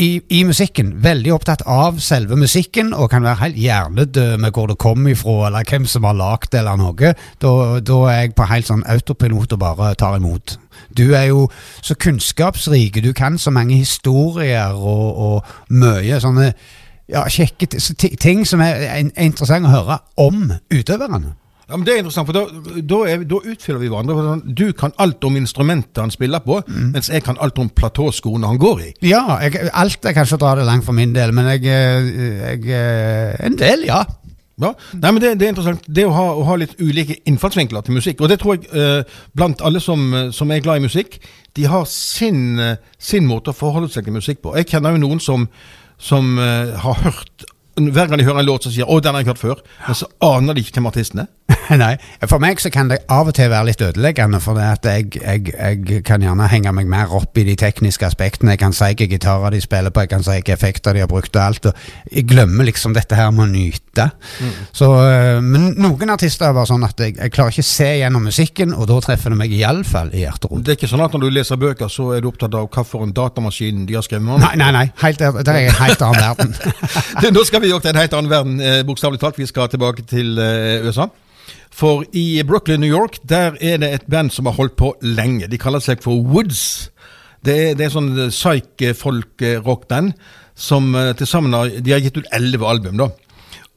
i, 0.00 0.08
i 0.32 0.40
musikken. 0.48 0.94
Veldig 1.04 1.32
opptatt 1.34 1.62
av 1.68 1.98
selve 2.02 2.38
musikken, 2.40 2.94
og 2.96 3.10
kan 3.12 3.24
være 3.26 3.42
helt 3.42 3.60
hjernedød 3.60 4.38
med 4.40 4.56
hvor 4.56 4.70
det 4.70 4.78
kommer 4.80 5.12
ifra, 5.12 5.46
eller 5.48 5.68
hvem 5.68 5.86
som 5.90 6.06
har 6.08 6.16
lagd 6.18 6.50
det, 6.52 6.62
eller 6.62 6.80
noe. 6.80 7.12
Da, 7.42 7.52
da 7.84 7.98
er 8.08 8.20
jeg 8.22 8.34
på 8.38 8.48
helt 8.50 8.70
sånn 8.70 8.84
autopilot 8.88 9.56
og 9.56 9.62
bare 9.62 9.94
tar 10.00 10.16
imot. 10.16 10.56
Du 10.96 11.10
er 11.12 11.28
jo 11.30 11.46
så 11.82 11.94
kunnskapsrik, 12.00 13.02
du 13.04 13.12
kan 13.16 13.38
så 13.38 13.52
mange 13.54 13.76
historier 13.82 14.72
og, 14.76 15.08
og 15.26 15.74
mye 15.76 16.20
sånne 16.22 16.52
ja, 17.10 17.26
kjekke 17.26 17.66
ting 18.22 18.46
som 18.46 18.62
er, 18.64 18.86
er 18.86 19.04
interessant 19.26 19.66
å 19.66 19.74
høre 19.74 20.00
om 20.20 20.48
utøverne. 20.72 21.34
Ja, 21.70 21.76
men 21.76 21.84
Det 21.86 21.94
er 21.94 21.98
interessant, 22.02 22.26
for 22.26 22.34
da, 22.34 22.80
da, 22.82 23.00
er, 23.06 23.24
da 23.30 23.38
utfyller 23.52 23.80
vi 23.80 23.88
hverandre. 23.88 24.14
sånn, 24.26 24.54
Du 24.54 24.72
kan 24.72 24.92
alt 24.98 25.24
om 25.24 25.36
instrumentet 25.38 26.02
han 26.02 26.10
spiller 26.10 26.40
på, 26.44 26.60
Mm. 26.66 26.92
mens 26.92 27.08
jeg 27.08 27.22
kan 27.24 27.38
alt 27.40 27.58
om 27.58 27.68
platåskoene 27.70 28.46
han 28.46 28.58
går 28.58 28.80
i. 28.80 28.92
Ja, 29.08 29.38
jeg, 29.40 29.70
alt 29.72 30.04
er 30.04 30.12
kanskje 30.12 30.36
å 30.36 30.42
dra 30.42 30.54
det 30.58 30.66
langt 30.66 30.84
for 30.84 30.92
min 30.92 31.12
del, 31.14 31.32
men 31.32 31.46
jeg, 31.46 31.64
eh, 31.64 32.58
jeg 32.58 32.68
eh, 32.68 33.46
En 33.46 33.56
del, 33.56 33.84
ja. 33.86 34.04
Ja, 34.60 34.74
Nei, 34.92 35.10
men 35.12 35.22
det, 35.22 35.38
det 35.40 35.46
er 35.46 35.52
interessant 35.54 35.86
Det 35.88 36.02
å 36.04 36.10
ha, 36.12 36.24
å 36.36 36.42
ha 36.44 36.54
litt 36.60 36.74
ulike 36.84 37.16
innfallsvinkler 37.24 37.80
til 37.86 37.94
musikk. 37.96 38.20
Og 38.20 38.28
det 38.28 38.40
tror 38.42 38.58
jeg 38.58 38.68
eh, 38.76 39.02
blant 39.34 39.62
alle 39.64 39.80
som, 39.80 40.02
som 40.36 40.50
er 40.52 40.60
glad 40.60 40.82
i 40.82 40.84
musikk, 40.84 41.16
de 41.56 41.64
har 41.64 41.86
sin, 41.88 42.60
sin 42.98 43.24
måte 43.26 43.54
å 43.54 43.56
forholde 43.56 43.88
seg 43.88 44.04
til 44.04 44.12
musikk 44.18 44.42
på. 44.44 44.52
Jeg 44.60 44.68
kjenner 44.68 44.92
jo 44.92 45.00
noen 45.06 45.20
som, 45.24 45.48
som 45.96 46.36
eh, 46.38 46.74
har 46.76 47.00
hørt 47.06 47.46
Hver 47.80 48.10
gang 48.10 48.18
de 48.18 48.24
hører 48.26 48.42
en 48.42 48.46
låt, 48.50 48.64
så 48.66 48.70
sier 48.74 48.84
'Å, 48.84 49.00
den 49.00 49.14
har 49.14 49.22
jeg 49.22 49.30
hørt 49.30 49.38
før', 49.40 49.60
men 49.86 49.94
så 49.96 50.06
aner 50.20 50.52
de 50.52 50.60
ikke 50.60 50.74
hvem 50.76 50.86
artisten 50.90 51.20
er. 51.22 51.28
Nei, 51.78 51.94
for 52.26 52.42
meg 52.42 52.58
så 52.58 52.70
kan 52.72 52.88
det 52.90 53.04
av 53.12 53.28
og 53.30 53.34
til 53.36 53.50
være 53.50 53.68
litt 53.68 53.82
ødeleggende, 53.84 54.40
for 54.42 54.58
jeg, 54.58 55.12
jeg, 55.20 55.52
jeg 55.54 56.02
kan 56.06 56.22
gjerne 56.24 56.48
henge 56.50 56.72
meg 56.74 56.88
mer 56.90 57.12
opp 57.14 57.38
i 57.38 57.44
de 57.46 57.54
tekniske 57.58 58.06
aspektene. 58.08 58.56
Jeg 58.56 58.62
kan 58.64 58.74
si 58.74 58.88
hvilke 58.90 59.06
gitarer 59.12 59.54
de 59.54 59.60
spiller 59.62 59.94
på, 59.94 60.02
jeg 60.02 60.10
kan 60.10 60.24
si 60.26 60.34
hvilke 60.34 60.54
effekter 60.56 60.96
de 60.96 61.04
har 61.04 61.10
brukt 61.10 61.36
og 61.36 61.42
alt, 61.44 61.70
og 61.70 62.10
jeg 62.10 62.26
glemmer 62.30 62.66
liksom 62.66 62.96
dette 62.96 63.14
her 63.18 63.30
med 63.34 63.46
å 63.46 63.50
nyte. 63.52 64.08
Så, 64.74 64.88
øh, 64.90 65.38
men 65.44 65.70
noen 65.78 66.10
artister 66.10 66.48
er 66.48 66.56
bare 66.56 66.70
sånn 66.72 66.86
at 66.86 66.98
jeg, 67.04 67.14
jeg 67.20 67.34
klarer 67.36 67.54
ikke 67.54 67.68
se 67.70 67.90
gjennom 68.00 68.26
musikken, 68.26 68.74
og 68.74 68.90
da 68.90 68.98
treffer 69.06 69.34
det 69.34 69.40
meg 69.44 69.54
iallfall 69.54 70.10
i 70.10 70.24
hjerterot. 70.24 70.64
Det 70.66 70.74
er 70.74 70.80
ikke 70.80 70.90
sånn 70.90 71.06
at 71.06 71.14
når 71.14 71.26
du 71.26 71.30
leser 71.38 71.60
bøker, 71.60 71.92
så 71.92 72.10
er 72.16 72.24
du 72.24 72.30
opptatt 72.32 72.58
av 72.58 72.66
hva 72.66 72.86
for 72.86 73.06
en 73.06 73.14
datamaskin 73.14 73.86
de 73.86 73.98
har 73.98 74.06
skrevet 74.06 74.26
om. 74.26 74.42
Nei, 74.42 74.56
nei, 74.58 74.72
nei, 74.74 74.86
helt, 75.04 75.22
der, 75.22 75.38
der 75.46 75.54
er 75.54 75.66
jeg 75.68 75.74
en 75.76 75.82
helt 75.84 76.06
annen 76.08 76.22
verden. 76.26 77.34
Nå 77.36 77.46
skal 77.46 77.62
vi 77.62 77.70
jo 77.70 77.78
til 77.78 77.94
en 77.94 78.02
helt 78.02 78.14
annen 78.18 78.32
verden, 78.32 78.60
eh, 78.64 78.82
bokstavelig 78.86 79.22
talt. 79.22 79.38
Vi 79.38 79.46
skal 79.46 79.70
tilbake 79.70 80.06
til 80.10 80.38
eh, 80.42 80.86
USA. 80.86 81.10
For 81.70 82.04
i 82.12 82.42
Brooklyn, 82.46 82.82
New 82.82 82.90
York, 82.90 83.20
der 83.28 83.56
er 83.60 83.78
det 83.80 83.92
et 83.94 84.06
band 84.10 84.32
som 84.34 84.46
har 84.50 84.58
holdt 84.58 84.76
på 84.80 84.92
lenge. 85.02 85.48
De 85.48 85.58
kaller 85.60 85.82
seg 85.84 86.02
for 86.04 86.18
Woods. 86.20 86.90
Det 87.46 87.54
er, 87.56 87.74
det 87.78 87.86
er 87.86 87.94
sånn 87.94 88.12
psyk-folk-rock-band 88.28 90.12
som 90.60 90.92
eh, 90.98 91.14
til 91.16 91.28
sammen 91.30 91.56
har, 91.56 91.70
de 91.72 91.94
har 91.94 92.02
gitt 92.04 92.20
ut 92.20 92.32
elleve 92.36 92.68
album. 92.68 93.00
da. 93.00 93.08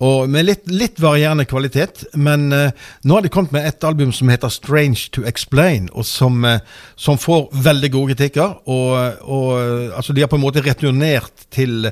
Og 0.03 0.27
Med 0.27 0.47
litt, 0.49 0.65
litt 0.67 0.97
varierende 0.99 1.45
kvalitet, 1.47 2.01
men 2.19 2.49
uh, 2.51 2.73
nå 3.07 3.15
har 3.15 3.23
de 3.23 3.31
kommet 3.31 3.53
med 3.55 3.67
et 3.69 3.85
album 3.87 4.11
som 4.11 4.27
heter 4.31 4.51
Strange 4.51 5.07
to 5.15 5.23
Explain, 5.29 5.85
og 5.93 6.03
som, 6.09 6.41
uh, 6.43 6.57
som 6.99 7.19
får 7.21 7.53
veldig 7.63 7.91
gode 7.93 8.11
kritikker. 8.11 8.57
Og, 8.67 9.21
og 9.21 9.47
uh, 9.53 9.95
altså, 9.95 10.15
de 10.15 10.25
har 10.25 10.31
på 10.31 10.39
en 10.39 10.43
måte 10.43 10.65
returnert 10.65 11.45
til, 11.53 11.87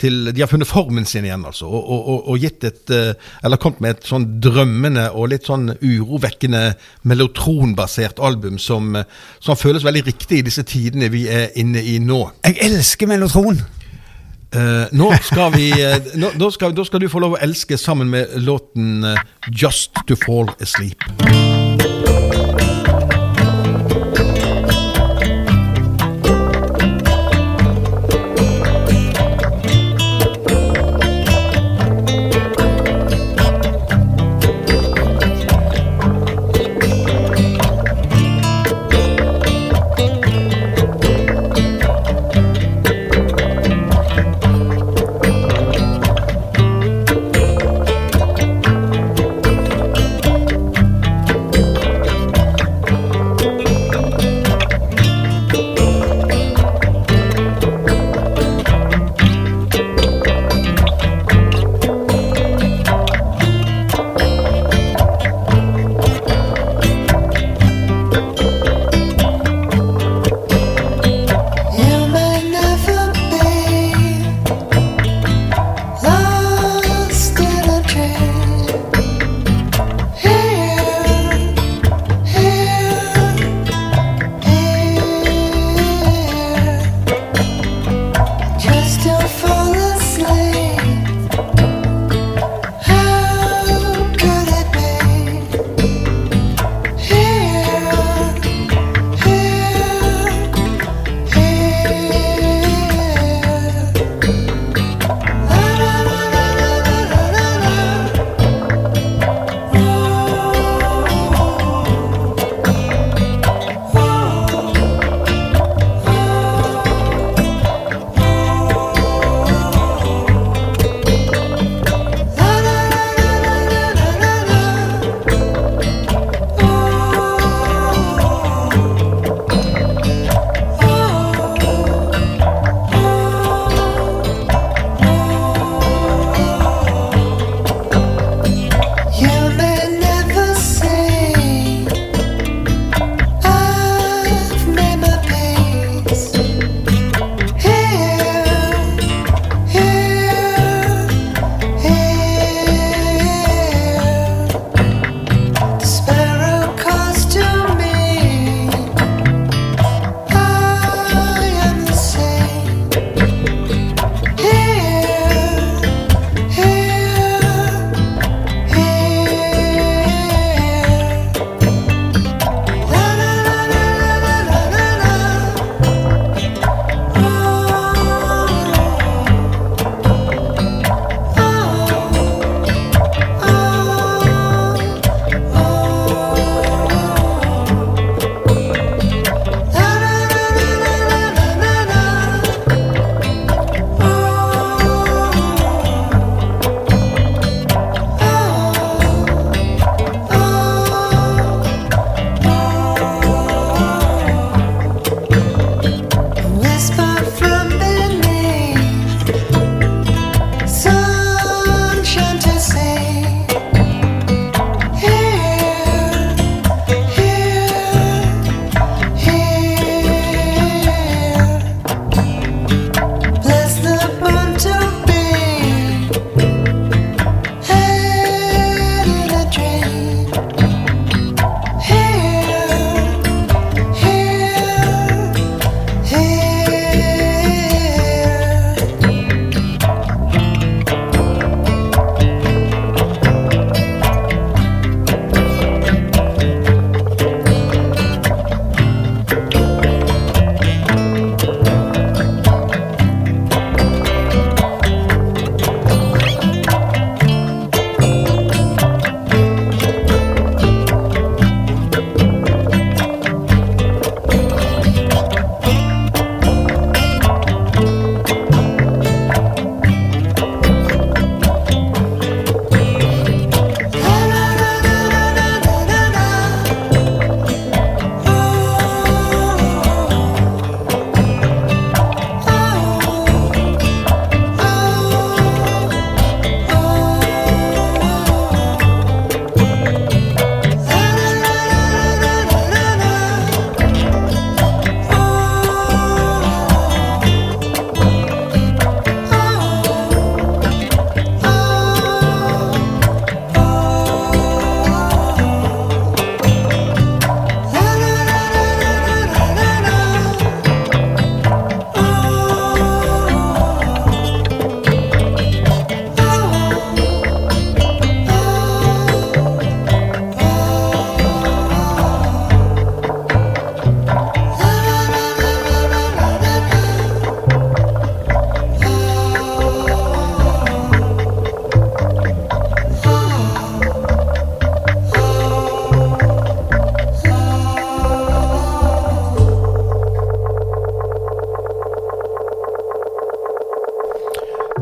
til 0.00 0.32
De 0.34 0.42
har 0.42 0.50
funnet 0.50 0.68
formen 0.68 1.06
sin 1.06 1.26
igjen, 1.26 1.44
altså. 1.46 1.68
Og, 1.68 1.84
og, 1.86 2.28
og, 2.32 2.38
gitt 2.42 2.64
et 2.66 2.90
eh, 2.94 3.12
Eller 3.44 3.60
kommet 3.62 3.82
med 3.84 3.96
et 3.96 4.08
sånn 4.08 4.26
drømmende 4.42 5.06
og 5.12 5.30
litt 5.32 5.46
sånn 5.46 5.70
urovekkende 5.78 6.64
melotronbasert 7.06 8.18
album 8.18 8.58
som, 8.58 8.94
eh, 8.98 9.06
som 9.44 9.58
føles 9.58 9.86
veldig 9.86 10.04
riktig 10.10 10.42
i 10.42 10.48
disse 10.50 10.66
tidene 10.66 11.12
vi 11.14 11.26
er 11.30 11.54
inne 11.60 11.82
i 11.82 11.98
nå. 12.02 12.26
Jeg 12.46 12.60
elsker 12.70 13.10
melotron! 13.10 13.62
Uh, 14.54 14.86
nå 14.94 15.08
skal 15.26 15.50
vi 15.56 15.72
uh, 15.74 15.96
nå, 16.14 16.28
da, 16.38 16.46
skal, 16.54 16.70
da 16.78 16.84
skal 16.86 17.02
du 17.02 17.08
få 17.10 17.24
lov 17.24 17.34
å 17.34 17.40
elske 17.42 17.74
sammen 17.80 18.12
med 18.12 18.36
låten 18.46 19.02
uh, 19.02 19.18
'Just 19.50 19.98
to 20.06 20.14
Fall 20.14 20.54
Asleep'. 20.62 21.43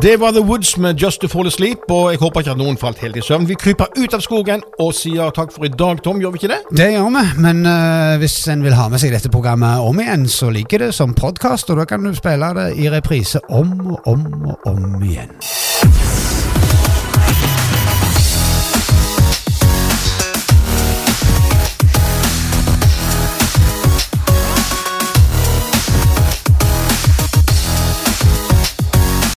Det 0.02 0.16
var 0.20 0.32
The 0.32 0.40
Woods 0.40 0.76
med 0.76 0.98
Just 0.98 1.20
to 1.20 1.28
Fall 1.28 1.46
Asleep, 1.46 1.78
og 1.90 2.10
jeg 2.10 2.18
håper 2.18 2.42
ikke 2.42 2.50
at 2.50 2.58
noen 2.58 2.78
falt 2.78 2.98
helt 3.04 3.16
i 3.16 3.22
søvn. 3.22 3.44
Vi 3.46 3.54
kryper 3.54 3.92
ut 3.94 4.16
av 4.16 4.24
skogen 4.24 4.64
og 4.82 4.90
sier 4.98 5.30
takk 5.30 5.54
for 5.54 5.68
i 5.68 5.70
dag, 5.70 6.00
Tom. 6.02 6.18
Gjør 6.18 6.32
vi 6.34 6.40
ikke 6.40 6.50
det? 6.50 6.58
Det 6.74 6.88
gjør 6.90 7.06
vi, 7.14 7.22
men 7.44 7.62
uh, 7.62 8.18
hvis 8.18 8.34
en 8.50 8.66
vil 8.66 8.74
ha 8.74 8.88
med 8.90 8.98
seg 8.98 9.14
dette 9.14 9.30
programmet 9.30 9.78
om 9.78 10.02
igjen, 10.02 10.26
så 10.26 10.50
ligger 10.50 10.88
det 10.88 10.90
som 10.98 11.14
podkast, 11.14 11.70
og 11.70 11.78
da 11.78 11.86
kan 11.86 12.02
du 12.02 12.10
spille 12.18 12.50
det 12.58 12.66
i 12.82 12.90
reprise 12.90 13.44
om 13.46 13.76
og 13.94 14.10
om 14.10 14.26
og 14.42 14.72
om 14.74 15.06
igjen. 15.06 15.30